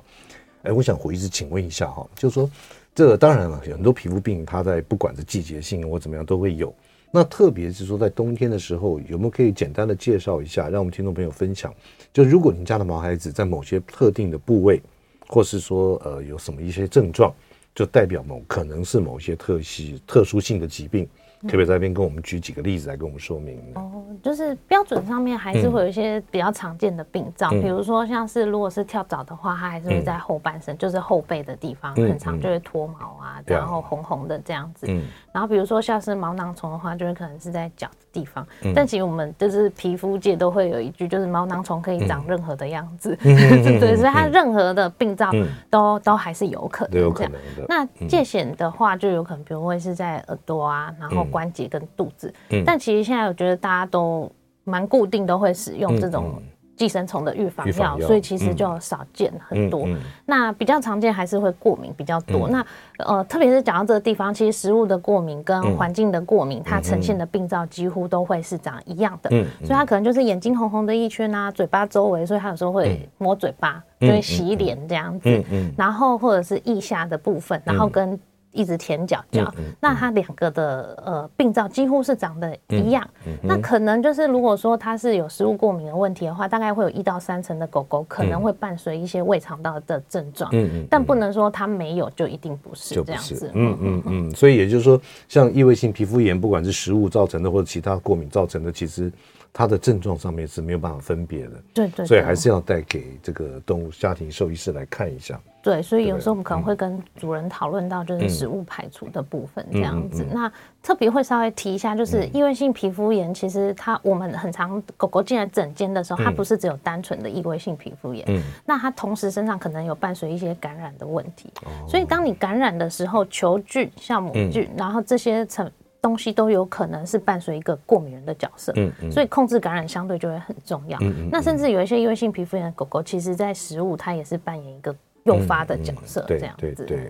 [0.61, 2.47] 哎，我想胡医师请问一下哈，就是说
[2.93, 6.71] 这当然了，很多皮肤病它在不管是季节性或怎么样都会有，
[7.15, 11.73] 那特别是说在冬天的时候，有没有可以简单的介绍一下，让我们听众朋友分享？
[12.11, 14.81] 就如果您家的毛孩子在某些特定的部位，
[15.25, 17.33] 或是说呃有什么一些症状？
[17.73, 21.07] 就代表某可能是某些特系特殊性的疾病。
[21.41, 23.59] 可不可以在这边跟我们举几个例子来跟我们说明？
[23.75, 34.87] 哦，就是标准上面还是会有一些比较常见的病灶，嗯、比如说像是如果是跳蚤的话，它还是会在后半身，嗯、就是后背的地方，嗯、很常就会脱毛啊，嗯、然后红红的这样子。
[35.35, 38.47] 嗯、然后比如说像是毛囊虫的话，就是可能是在脚的地方。
[38.63, 45.29] 嗯、但其实我们就是皮肤界都会有一句，就是毛囊虫可以长任何的样子， 嗯、对，所以它任何的病灶
[45.69, 47.07] 都、嗯、都还是有可能这样。
[47.07, 47.65] 有可能的。
[47.67, 51.25] 那界限的话，就有可能比如会是在耳朵啊，然后。
[51.25, 54.31] 关节跟肚子，嗯、但其实现在我觉得大家都
[54.63, 56.41] 蛮固定，都会使用这种
[56.75, 59.85] 寄生虫的预防药，所以其实就少见很多。
[59.85, 62.49] 嗯嗯、那比较常见还是会过敏比较多。
[62.49, 62.65] 嗯、那
[63.05, 69.29] 呃，特别是讲到这个地方，其实食物的过敏跟环境的过敏，嗯、它呈现的病灶几乎都会是长一样的。
[69.29, 75.43] 所以它可能就是眼睛红红的一圈啊，嘴巴周围，所以它有时候会摸嘴巴，嗯、就会洗脸这样子。
[75.77, 78.19] 然后或者是腋下的部分，然后跟。
[78.55, 83.07] 一直舔脚脚，嗯嗯、那它两个的呃病灶几乎是长得一样。
[83.41, 90.49] 那可能就是如果说它是有食物过敏的问题的话，大概会有一到三成的狗狗可能会伴随一些胃肠道的症状。
[90.53, 93.51] 嗯嗯、但不能说它没有就一定不是这样子。
[93.53, 94.31] 嗯嗯嗯。
[94.35, 99.11] 所以也就是说，像异位性皮肤炎，不管是食物造成的或者其他过敏造成的，其实。
[99.57, 105.39] 它的症状上面是没有办法分别的，对，对对，所以还是要带给这个动物家庭兽医师来看一下。
[105.63, 110.23] 对，所以有时候我们可能会跟主人讨论到就是食物排除的部分这样子。
[110.23, 110.29] 嗯嗯嗯。
[110.29, 110.51] 嗯、那
[110.83, 121.49] 特别会稍微提一下，就是异位性皮肤炎，其实它我们很常狗狗进来诊间的时候，它不是只有单纯的异位性皮肤炎，嗯，那它同时身上可能有伴随一些感染的问题。
[121.63, 125.71] 哦、所以当你感染的时候，球菌、酵母菌，嗯、然后这些成。
[126.05, 130.99] 东西都有可能是伴随一个过敏源的角色，嗯嗯，所以控制感染相对就会很重要。
[131.01, 136.61] 嗯嗯，那甚至有一些异位性皮肤炎的狗狗，其实在食物它也是扮演一个诱发的角色，这样子。
[136.61, 137.09] 对对对。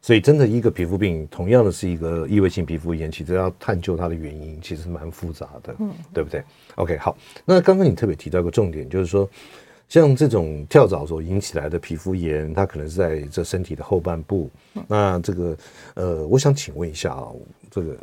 [0.00, 6.44] 所以，真的一个皮肤病，同样的是一个异位性皮肤炎，其实要探究它的原因，其实蛮复杂的，嗯，对不对
[6.76, 7.16] ？OK，好。
[7.44, 9.28] 那刚刚你特别提到一个重点，就是说，
[9.88, 14.48] 像这种跳蚤所引起来的皮肤炎，它可能是在这身体的后半部。
[14.86, 15.56] 那这个，
[15.94, 17.26] 呃，我想请问一下啊。
[17.74, 17.96] 这个，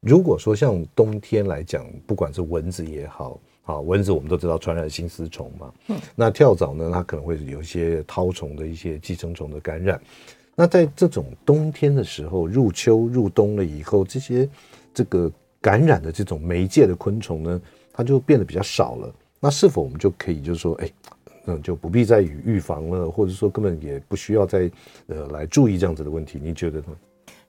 [0.00, 9.98] 如果说像冬天来讲，不管是蚊子也好，啊，蚊子我们都知道传染性丝虫嘛，嗯，那跳蚤呢，它可能会有一些绦虫的一些寄生虫的感染。
[10.54, 14.46] 那在这种冬天的时候，入秋入冬了以后，这些
[14.92, 19.14] 这个感染的这种媒介的昆虫呢，它就变得比较少了。
[19.40, 20.90] 那是否我们就可以就是说，哎，
[21.46, 24.70] 嗯，就不必再予预防了，或者说根本也不需要再
[25.06, 26.38] 呃来注意这样子的问题？
[26.42, 26.86] 你觉得呢？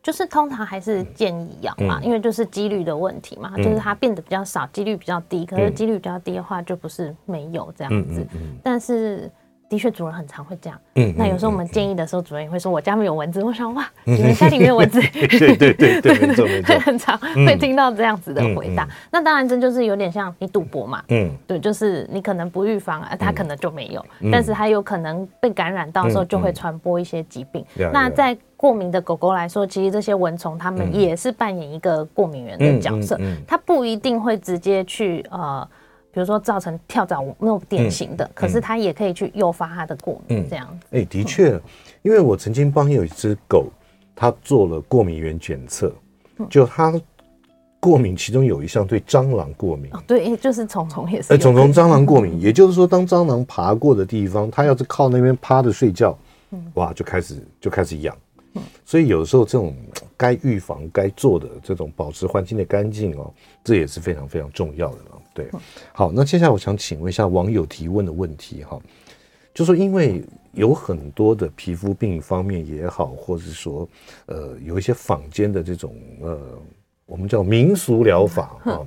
[0.02, 5.46] 就是通常还是建议要嘛，嗯、因为就是几率的问题嘛，嗯、就是它变得比较少，几率比较低。
[5.46, 8.26] 可是几率比较低的话，就不是没有这样子。
[8.64, 9.30] 但是
[9.70, 10.80] 的确，主人很常会这样。
[10.96, 11.14] 嗯。
[11.16, 15.00] 那有时候我们建议的时候，主人也会说：“我家没有蚊子。” 我想哇，你们家里没有蚊子？
[15.12, 16.80] 对对对对对，没错没错。
[16.82, 18.88] 很常会听到这样子的回答。
[19.12, 21.04] 那当然，这就是有点像你赌博嘛。
[21.10, 21.30] 嗯。
[21.46, 27.64] 对，就是你可能不预防，它可能就没有，但是它有可能被感染到时候就会传播一些疾病。
[27.94, 33.15] 那在过敏的狗狗来说，其实这些蚊虫它们也是扮演一个过敏源的角色。
[33.15, 35.65] 嗯嗯嗯、它不一定会直接去呃，
[36.12, 40.67] 比如说造成跳蚤那种典型的，可是它也可以去诱发它的过敏这样。
[40.91, 41.58] 哎、嗯，的确，
[42.02, 43.67] 因为我曾经帮有一只狗，
[44.13, 45.93] 它做了过敏原检测，
[46.50, 46.93] 就它
[47.80, 49.89] 过敏，其中有一项对蟑螂过敏。
[49.93, 51.34] 哦、对，就是虫虫也是。
[51.34, 56.17] 哎，虫虫、蟑螂过敏， 也就是说，当蟑螂爬过的地方，它要是靠那边趴着睡觉，
[56.74, 58.13] 哇，就开始就开始痒。
[58.86, 59.76] 所以有时候这种
[60.18, 63.32] 该预防、该做的这种保持环境的干净哦，
[63.64, 65.22] 这也是非常非常重要的了。
[65.34, 65.50] 对，
[65.94, 68.82] 好，那接下来我想请问一下网友提问的问题哈，
[69.54, 73.88] 就说因为有很多的皮肤病方面也好，或者是说
[74.26, 76.40] 呃有一些坊间的这种呃
[77.06, 78.82] 我们叫民俗疗法啊。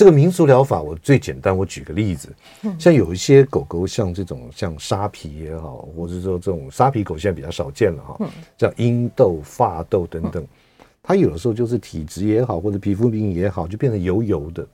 [0.00, 2.30] 这个民俗疗法，我最简单，我举个例子，
[2.78, 10.42] 像有一些狗狗，像这种像沙皮也好，或者说这种沙皮狗现在比较少见了哈，像英斗、法斗等等，
[11.02, 14.66] 它有的时候就是体质也好，或者皮肤病也好，就变得油油的。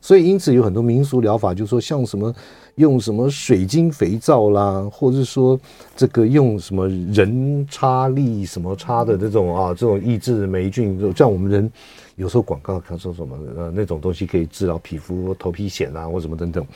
[0.00, 2.34] 所以因此有很多民俗疗法，就是说像什么
[2.76, 5.58] 用什么水晶肥皂啦，或者是说
[5.96, 11.70] 这个用什么人插力什么插的这种啊，这种抑制霉菌，像我们人
[12.16, 16.66] 有时候广告看说什么呃那种东西可以治疗皮肤头皮癣啊或什么等等。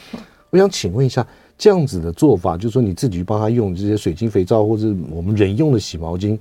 [0.51, 1.27] 我想请问一下，
[1.59, 6.39] 这样子的做法，就是说你自己帮他用这些水晶肥皂，或者我们人用的洗毛巾，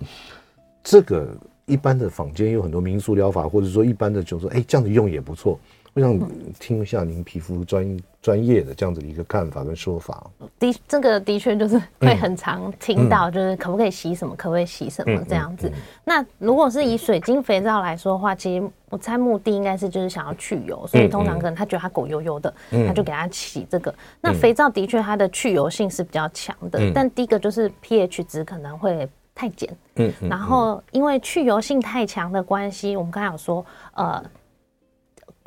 [0.82, 1.28] 这个
[1.66, 5.60] 一般的坊间有很多民俗疗法，或者说一般的就说，哎，这样子用也不错。
[5.98, 6.16] 我想
[6.60, 10.30] 听一下您皮肤专专业的这样子的一个看法跟说法。
[10.60, 15.72] 的这个的确就是会很常听到，就是可不可以洗什么，可不可以洗什么这样子。
[16.04, 23.92] 那如果是以水晶肥皂来说的话，其实我猜目的应该是就是想要去油，所以通常可能他觉得他狗油油的，他就给他洗这个。
[24.22, 29.68] 那肥皂的确它的去油性是比较强的，但第一个就是 pH 值可能会太碱。
[29.96, 34.24] 嗯，然后因为去油性太强的关系，我们刚才有说，呃。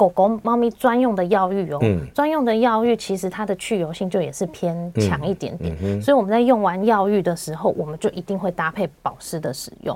[0.01, 1.79] 狗狗、猫咪专用的药浴哦，
[2.15, 9.95] 专、嗯、用的药浴其实它的去油性就也是偏强一点点，嗯嗯、所以我们在用完药浴的时候，我们就一定会搭配保湿的使用。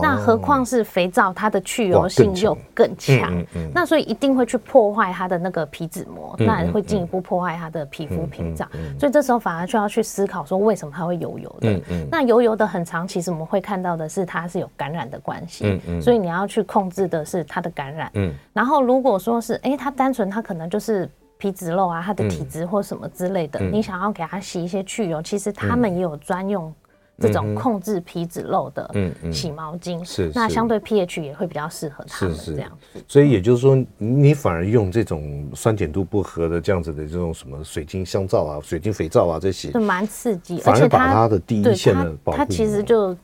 [0.00, 3.32] 那何况是肥皂，它的去油性又更强，
[3.74, 8.68] 那所以一定会去破坏它的那个皮脂膜，那会进一步破坏它的皮肤屏障，
[8.98, 11.80] 所以这时候反而就要去思考说，为什么它会油油的？
[12.10, 18.10] 那油油的很长，其实我们会看到的是它是有感染的关系，所以你要去控制的是它的感染。
[18.52, 26.72] 然后如果说是，哎，它单纯它可能就是皮脂漏啊，它的体质或什么之类的，你想要给它洗一些去油，其实他们也有专用。
[27.18, 28.90] 这种控制皮脂漏的
[29.32, 33.04] 洗毛巾，是那相对 pH 也会比较适合它们这样子。
[33.06, 43.16] 所以也就是说，你反而用这种酸碱度不合的这样子的这种什么水晶香皂啊、水晶肥皂啊这些，就蛮刺激，而且把它的第一线的保护，它其实就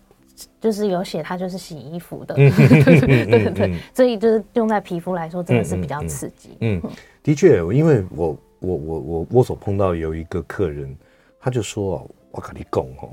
[0.60, 6.50] 就是有写它就是洗衣服的， 对对对，所以就是用在皮肤来说真的是比较刺激。
[6.60, 6.80] 嗯，
[7.22, 10.94] 的确，因为我我我我我所碰到有一个客人，
[11.40, 13.10] 他就说哦，我跟你讲哦。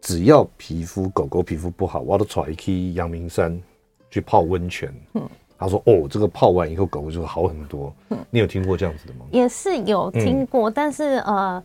[0.00, 3.60] 只要皮肤狗狗皮肤不好，我都带去阳明山
[4.10, 4.92] 去泡温泉。
[5.14, 5.22] 嗯，
[5.58, 7.92] 他说哦，这个泡完以后狗狗就会好很多。
[8.10, 9.26] 嗯，你有听过这样子的吗？
[9.30, 11.62] 也是有听过，嗯、但是呃，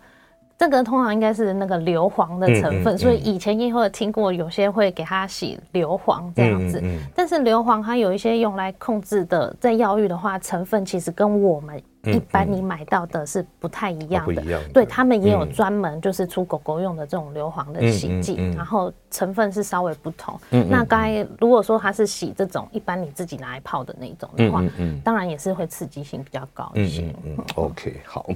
[0.57, 6.79] 这个通常应该是那个硫磺的成分，嗯嗯嗯、所以以前也会听过有些会给它洗硫磺这样子。
[6.83, 11.81] 嗯、但是硫磺它有一些用来控制的，在药浴的话，成分其实跟我们。
[12.05, 20.37] 一般你买到的是不太一样的，对，他们也有专门就是出狗狗用的这种硫磺的洗剂，然后成分是稍微不同。
[20.49, 24.61] 那刚才如果说它是洗这种一般你自己拿来泡的那种的话，
[25.01, 27.15] 当然也是会刺激性比较高一些。
[27.55, 28.29] OK，好，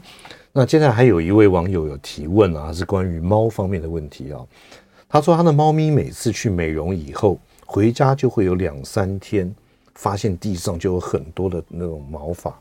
[0.53, 4.39] 那接下来还有一位网友有提问啊，是关于猫方面的问题啊。
[5.09, 9.53] 他说他的猫咪每次去美容以后回家就会有两三天，
[9.95, 12.57] 发现地上就有很多的那种毛发。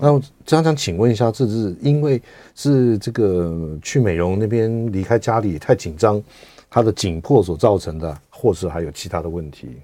[0.00, 2.22] 那我这样想请问一下，这是因为
[2.54, 6.22] 是这个去美容那边离开家里太紧张，
[6.70, 9.76] 他的紧迫所造成的，或是还有其他的问题？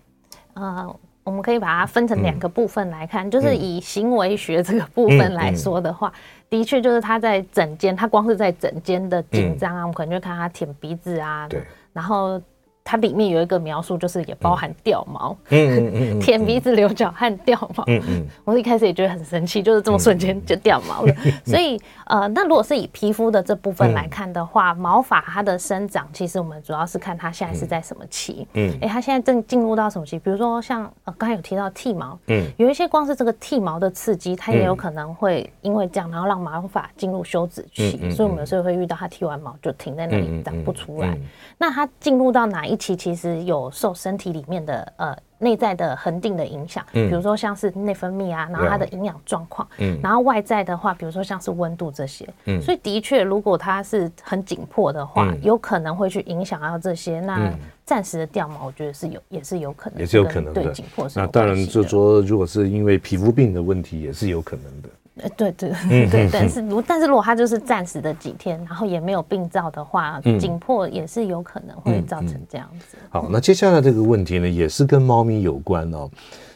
[0.54, 6.14] 呃，我们可以把它分成两个部分来看，嗯、就是以行为学这个部分来说的话，嗯嗯、
[6.50, 12.40] 的确就是他在整间，他光是在整间的紧张啊，嗯、我们可能就看他舔鼻子啊，对，然后。
[12.84, 17.82] 它里面有一个描述，就是也包含掉毛，嗯舔鼻子、流脚汗、掉毛。
[17.86, 21.14] 嗯嗯，我一开始也觉得很神奇，就是这么瞬间就掉毛了。
[21.46, 28.46] 所以呃，那如果是以皮肤的这部分来看的话，毛发它的生长，其实我们主要是看它现在是在什么期。
[28.52, 30.18] 嗯，哎，它现在正进入到什么期？
[30.18, 38.10] 比如说像呃刚才有提到剃毛，嗯，有一些光是这个剃毛的刺激，它也有可能会因为这样，然后让毛发进入休止期。
[38.10, 41.16] 所以我们有时候会遇到它剃完毛就停在那里长不出来。
[41.56, 42.96] 那它进入到哪一期？
[42.96, 57.20] 其实有受身体里面的呃内在的恒定的影响，比如说像是内分泌啊，然后它的营养状况，嗯，然后外在的话，比如说像是温度这些，嗯，所以的确，如果它是很紧迫的话，有可能会去影响到这些。
[57.20, 57.52] 那
[57.84, 60.62] 暂时的掉毛，我觉得是有，也是有可能，也是有可能的。
[60.62, 61.18] 对，紧迫是。
[61.18, 64.88] 那当然，就说如果是因为皮肤病的问题，也是有可能的。
[65.16, 65.70] 呃，对对
[66.10, 72.96] 对，但是如但是如果它就是暂时的几天，然后也没有病灶的话，紧迫也是有可能会造成这样子。
[73.10, 76.10] 好，那接下来这个问题呢，也是跟猫咪有关哦。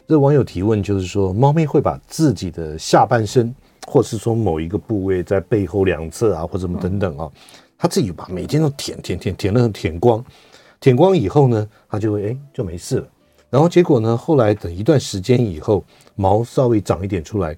[0.07, 3.53] 这网友提问就是说，猫咪会把自己的下半身，
[3.87, 7.29] 或是说某一个部位在背后两侧啊，或者什么等等啊，
[7.77, 10.21] 它自己把每天都舔舔舔舔了舔光，
[10.81, 13.07] 舔光以后呢，它就会哎就没事了。
[13.49, 15.83] 然后结果呢，后来等一段时间以后，
[16.15, 17.55] 毛稍微长一点出来，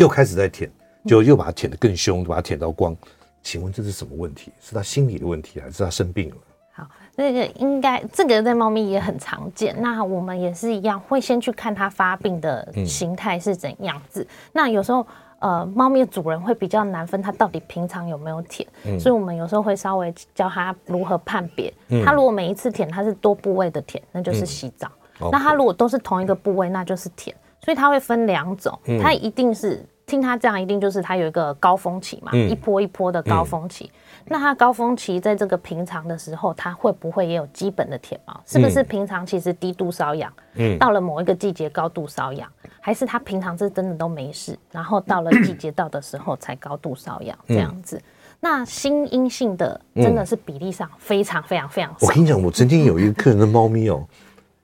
[0.00, 0.70] 又开始在舔，
[1.04, 2.96] 就又把它舔得更凶，把它舔到光。
[3.42, 4.50] 请问这是什么问题？
[4.58, 6.36] 是他心理的问题，还是他生病了？
[6.72, 9.76] 好，这个应该这个在猫咪也很常见。
[9.78, 14.22] 那我们也是一样，会先去看它发病的形态是怎样子。
[14.22, 15.06] 嗯、那有时候。
[15.40, 21.72] 呃，猫咪的主人会比较难分它到底平常有没有舔，嗯、所以我们有时候会稍微教它如何判别。
[22.04, 24.86] 它、嗯、如果每一次舔它是多部位的舔，那就是洗澡；
[25.18, 27.34] 嗯、那它如果都是同一个部位，那就是舔。
[27.64, 29.84] 所以它会分两种，它一定是。
[30.06, 33.84] 听它这样，一定就是它有一个高峰期嘛，嗯、一波一波的高峰期。
[33.84, 38.40] 嗯、那它高峰期在这个平常的时候，它会不会也有基本的舔毛？
[38.44, 40.32] 是不是平常其实低度瘙痒？
[40.54, 42.50] 嗯，到了某一个季节高度瘙痒，
[42.80, 47.96] 还是它平常是真的都没事，然后到了季节到的时候才高度瘙痒这样子？
[47.96, 48.02] 嗯、
[48.40, 52.08] 那心阴性的真的是比例上非常非常非常少。
[52.08, 54.04] 我跟你讲，我曾经有一个客人的猫咪哦，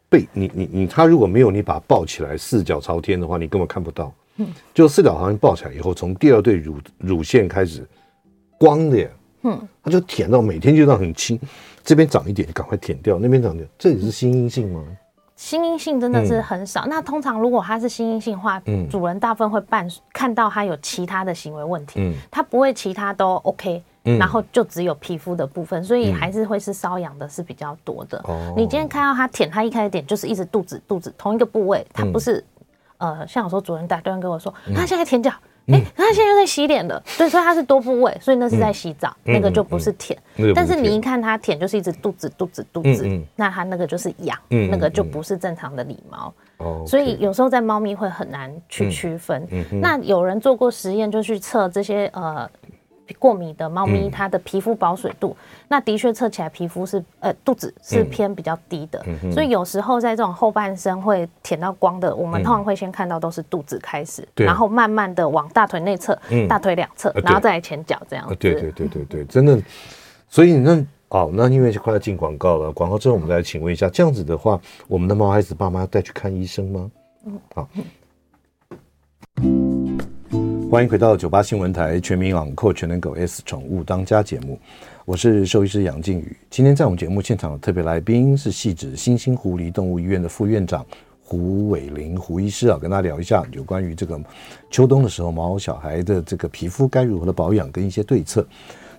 [0.08, 4.12] 被你你你，他如果没有你把它抱起来四脚朝天的话，你根本看不到。
[4.36, 7.86] 嗯，就四脚好像抱起来以后，从第二对乳乳腺开始
[8.58, 9.10] 光的，
[9.42, 11.40] 嗯，他就舔到每天就这样很轻，
[11.82, 14.84] 这边长一点赶快舔掉，那边长一点，这也是心阴性吗？
[15.36, 16.86] 心因性真的是很少。
[16.86, 28.18] 嗯、那通常如果它是心因性的话，嗯，主人大部分会伴看到它有其他的行为问题，嗯，它不会其他都 OK，嗯，然后就只有皮肤的部分，所以还是会是瘙痒的是比较多的。
[28.24, 32.42] 哦，你今天看到它舔，它一开始点就是一直肚子肚子同一个部位，它不是。
[32.98, 35.30] 呃，像有时候主人打电话跟我说，他现在舔脚，
[35.66, 40.18] 哎，他现在又在洗脸了， 对，所以他是多部位，所以那是在洗澡，那个就不是舔。
[40.54, 46.32] 但是你一看他舔，就是一直肚子肚子肚子，那他那个就是痒，那个就不是正常的理毛。
[46.86, 49.46] 所以有时候在猫咪会很难去区分。
[49.70, 52.50] 那有人做过实验，就去测这些呃。
[53.14, 68.34] 过敏的猫咪，它的皮肤保水度，嗯、那的确测起来皮肤是呃肚子是偏比较低的，嗯、所以有时候在这种后半身会舔到光的，我们通常会先看到都是肚子开始，嗯、然后慢慢的往大腿内侧、嗯、大腿两侧，然后再来前脚这样子。
[68.36, 69.60] 对对对对对，真的。
[70.28, 76.90] 所以那哦，那因为快要进广告了，广告之后我们来请问一下，这样子的话，我们的毛孩子爸妈要带去看医生吗？
[77.26, 77.68] 嗯，好。
[80.70, 84.58] 欢迎回到九八新闻台全民养狗全能狗 S 宠物当家节目，
[85.04, 86.36] 我是兽医师杨靖宇。
[86.50, 90.84] 今天在我们节目现场的特别来宾是汐止新兴狐狸动物医院的副院长
[91.22, 94.20] 胡伟林胡医师啊，跟大家聊一下有关于这个
[94.70, 98.46] 秋冬的时候毛小孩的这个皮肤该如何的保养跟一些对策。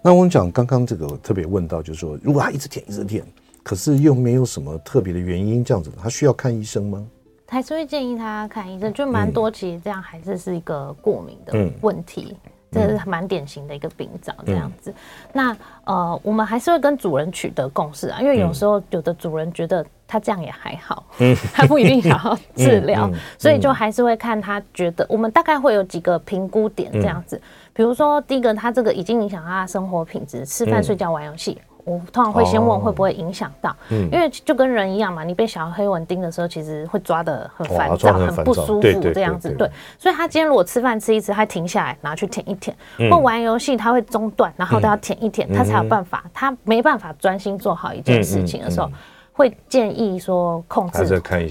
[0.02, 3.24] 那我们讲刚刚这个特别问到，就是说如果他一直舔一直舔，
[3.62, 7.06] 可是又没有什么特别的原因，这样子他需要看医生吗？
[7.50, 9.50] 还是会建议他看医生，就蛮多。
[9.50, 12.36] 其实这样还是是一个过敏的问题，
[12.72, 14.94] 这是蛮典型的一个病灶这样子。
[15.32, 21.06] 那呃，我们还是会跟主人取得共识啊，因为有时候有的主人觉得他这样也还好，
[21.54, 25.06] 他不一定想要 治疗，所以就还是会看他觉得。
[25.10, 27.42] 我们大概会有几个评估点这样子，
[27.74, 31.58] 比如说第一个，他这个已经影响他的生活品质，吃饭、睡觉、玩游戏。
[31.88, 39.50] 我通常会先问会不会影响到，因为就跟人一样嘛，你被小黑蚊叮的时候，其实会抓得很烦躁、很不舒服这样子。
[39.52, 42.76] 对，所以他今天如果吃饭吃一吃，他停下来拿去舔一舔，
[43.10, 46.26] 或玩游戏他会中断，然后都要舔一舔，他才有办法。
[46.34, 48.92] 他没办法专心做好一件事情的时候，
[49.32, 51.06] 会建议说控制，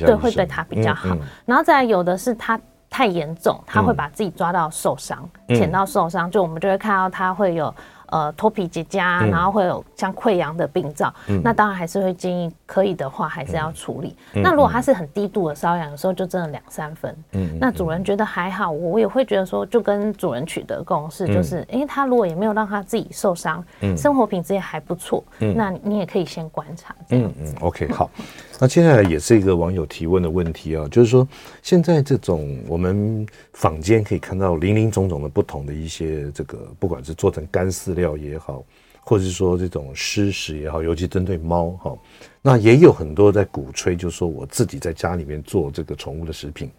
[0.05, 1.16] 对，会对他比较好。
[1.47, 2.61] 然后再来有的是他
[2.91, 7.74] 太严重，他会把自己抓到受伤，舔到受伤，就我们就会看到他会有。
[8.09, 14.17] 呃，脱皮结痂，然后会有像溃疡的病灶，嗯、那当然还是会建议，可以的话还是要处理。
[14.35, 17.17] 嗯、那如果它是很低度的瘙痒，有时候就真的两三分。
[17.33, 27.53] 嗯，那主人觉得还好，我也会觉得说，就跟主人取得共识，就是，哎、嗯，他如果也没有让他自己受伤，嗯、生活品质也还不错，嗯，那你也可以先观察这样子。
[27.53, 28.11] 嗯嗯，OK，好。
[28.59, 31.29] 那接下来也是一个网友提问的问题啊，就是说
[31.63, 38.65] 现在这种我们坊间可以看到林林总总的不同的一些这个，不管是做成干饲料也好，
[39.01, 41.99] 或者是说这种湿食也好，尤其针对猫哈，
[42.41, 46.71] 那也有很多在鼓吹，就是说我自己在家里面做这个宠物的食品。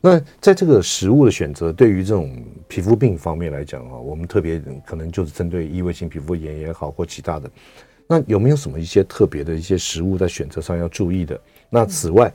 [0.00, 7.50] 那在这个食物的选择，对于这种皮肤病方面来讲啊，我们特别可能就是针对异位性皮肤炎也好，或其他的。
[8.12, 11.40] 那有没有什么一些特别的一些食物在选择上要注意的？
[11.68, 12.32] 那此外，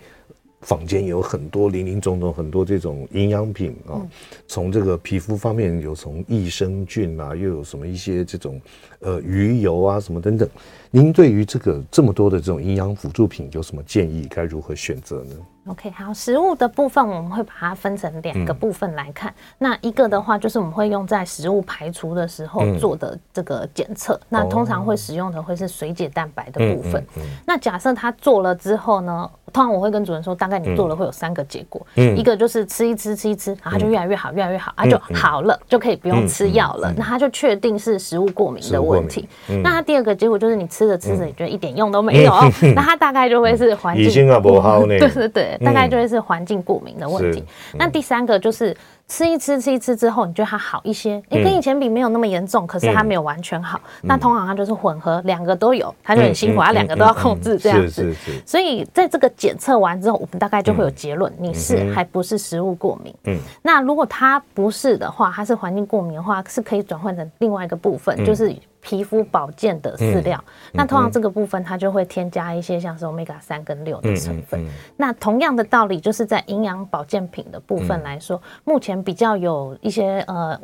[0.62, 4.00] 坊间有很多林林总总很多这种营养品啊，
[4.48, 8.62] 从这个皮肤方面有从益生菌啊，又有什么一些这种
[9.00, 10.50] 呃鱼油啊什么等等。
[10.96, 14.26] 您对于这个这么多的这种营养辅助品有什么建议？
[14.30, 15.36] 该如何选择呢
[15.68, 19.30] ？OK，好，食物的部分我们会把它分成两个部分来看。
[19.30, 24.14] 嗯、那一个的话，就是我们会用在食物排除的时候做的这个检测。
[24.14, 27.04] 嗯、那通常会使用的会是水解蛋白的部分。
[27.46, 31.86] 那假设他做了之后呢，通常我会跟主人说，大概你做了会有三个结果。
[31.96, 36.94] 嗯、一个就是吃一吃，吃一吃，然后它就越来越好，越来越好，啊就好了，就可以不用吃药了。
[36.96, 39.28] 那他就确定是食物过敏的问题。
[39.50, 42.34] 嗯、那他第二个结果就是你吃着吃着，你觉得一点用都没有，
[42.76, 44.86] 那它大概就会是环境不好。
[44.88, 45.58] 对对对。
[45.64, 47.44] 大概就会是环境过敏的问题。
[47.74, 48.76] 那第三个就是
[49.08, 53.80] 吃一吃吃一吃之后，你觉得它好一些，哎，跟以前比没有那么严重，可是它没有完全好。
[54.02, 58.14] 那通常它就是混合，两个都有，它就很辛苦，它两个都要控制这样子。
[58.46, 63.14] 所以在这个检测完之后，我们大概就会有结论，你是还不是食物过敏？
[63.26, 63.38] 嗯。
[63.62, 68.56] 那如果它不是的话，它是环境过敏的话，是可以转换成另外一个部分，就是。
[68.86, 74.62] 皮肤保健的饲料，那通常这个部分它就会添加一些像是 Omega 三跟六的成分。
[74.62, 80.60] 嗯嗯嗯、那同样的道理，就是在营养保健品的部分来说，嗯、目前比较有一些呃。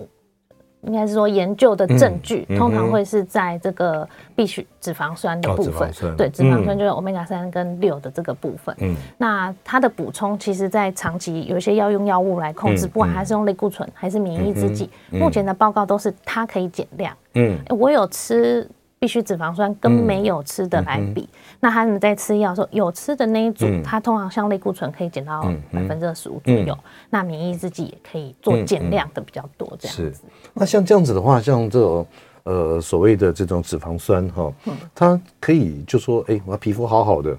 [0.84, 5.90] 应该是说研究的证据，通常会是在这个必需脂肪酸的部分。
[6.02, 8.76] 哦、对，脂肪酸就是欧米伽三跟六的这个部分。
[8.80, 17.16] 嗯，那它的补充，其实在长期有一些要用药物来控制，嗯、不管它是用类固醇还是免疫制剂，目前的报告都是它可以减量。
[17.36, 18.70] 嗯，我有吃。
[19.02, 21.28] 必须脂肪酸跟没有吃的来比，嗯嗯、
[21.62, 25.42] 那他们在吃药的时候，有吃的那一组，嗯、它通常像类固醇可以减到
[25.74, 26.78] 百分之二十五左右，
[27.10, 30.24] 那免疫制剂也可以做减量的比较多，这样子、
[30.54, 32.06] 那像这样子的话，像这种
[32.44, 37.36] 呃所谓的这种脂肪酸哈，嗯、它可以就说，哎、欸，我皮肤好好的，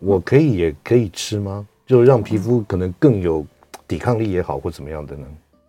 [0.00, 1.64] 我可以也可以吃吗？
[1.86, 3.46] 就让皮肤可能更有
[3.86, 5.24] 抵抗力也好，或怎么样的呢？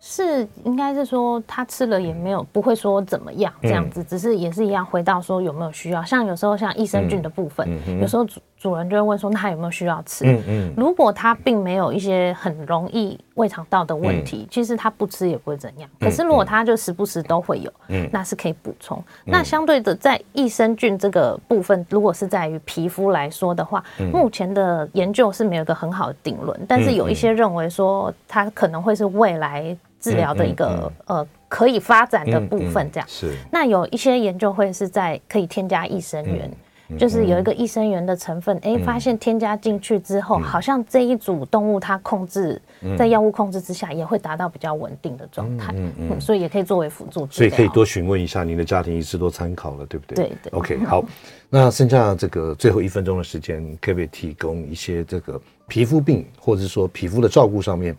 [0.08, 6.00] 是，应该是说他吃了也没有不会说怎么样这样子，只是也是一样回到说有没有需要。
[6.04, 7.68] 像有时候像益生菌的部分，
[8.00, 8.24] 有时候
[8.58, 10.24] 主主人就会问说，那他有没有需要吃？
[10.26, 10.74] 嗯嗯。
[10.76, 15.88] 如果他并没有一些很容易胃肠道的问题，其实他不吃也不会怎样。
[16.00, 17.72] 可是如果他就时不时都会有，
[18.10, 19.00] 那是可以补充。
[19.24, 29.76] 那相对的，在益生菌这个部分，如果是在于皮肤来说的话，目前的研究是没有一个很好的定论，但是有一些认为说它可能会是未来。
[29.98, 33.36] 治疗的一个、呃可以发展的部分，这样、嗯嗯、是。
[33.50, 36.56] 那有一些研究会是在可以添加益生元，嗯、
[36.98, 47.26] 就是有一个益生元的成分，哎、嗯欸，发现添加进去之后，嗯、好像这一组动物它控制、嗯、在药物控制之下，也会达到比较稳定的状态，嗯，嗯，嗯，所以也可以作为辅助。
[47.28, 50.14] 所以可以多询问一下您的家庭医师，多参考了，对不对？
[50.14, 50.52] 对对。
[50.52, 51.04] OK， 好，
[51.50, 57.96] 那剩下这个最后一分钟的时间，可不可以提供一些这个皮肤病，或者是说皮肤的照顾上面，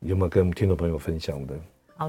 [0.00, 1.54] 有没有跟听众朋友分享的？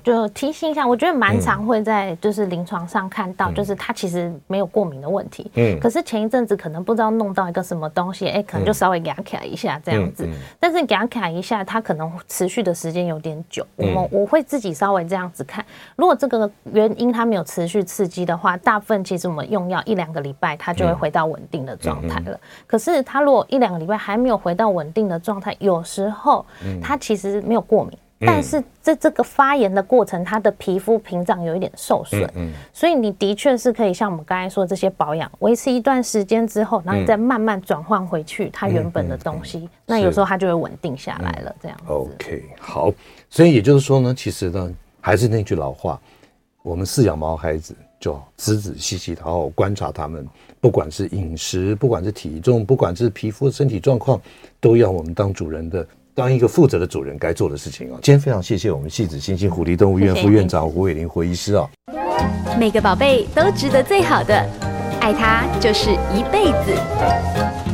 [0.04, 10.28] 就提醒一下，我觉得蛮常会在就是临床上看到，就是他其实没有过敏的问题，嗯，可是前一阵子可能不知道弄到一个什么东西，哎、欸，可能就稍微给他卡一下这样子，
[10.60, 15.64] 但是给他卡一下，他可能持续的时间有点久，我们我会自己稍微这样子看，
[15.96, 22.40] 如果这个原因他没有持续刺激的话，大部分其实我们用药一两个礼拜，他就会回到稳定的状态了。
[22.66, 26.44] 可是他如果一两个礼拜还没有回到稳定的状态，有时候
[26.82, 27.96] 他其实没有过敏。
[28.26, 41.56] 但是在这个发炎的过程，它的皮肤屏障有一点受损，嗯，所以你的确是可以像我们刚才说这些保养，维持一段时间之后，然后你再慢慢转换回去它原本的东西，那有时候它就会稳定下来了。
[41.62, 41.84] 这样子。
[41.88, 42.92] OK，好，
[43.30, 46.00] 所以也就是说呢，其实呢，还是那句老话，
[46.62, 50.28] 我们饲养毛孩子就仔仔细细的好好观察他们，
[50.60, 54.22] 不管是饮食，不管是体重，不管是皮肤身体状况，
[54.60, 55.88] 都要我们当主人的。
[56.16, 57.98] 当一个负责的主人该做的事情啊！
[58.04, 61.68] 今天非常谢谢我们戏子星星虎狸动物医院副院长胡伟林胡医师啊！
[62.60, 64.48] 每个宝贝都值得最好的，
[65.02, 66.78] 爱他就是一辈子。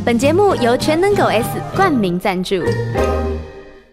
[0.06, 2.56] 本节目由全能狗 S 冠名赞助。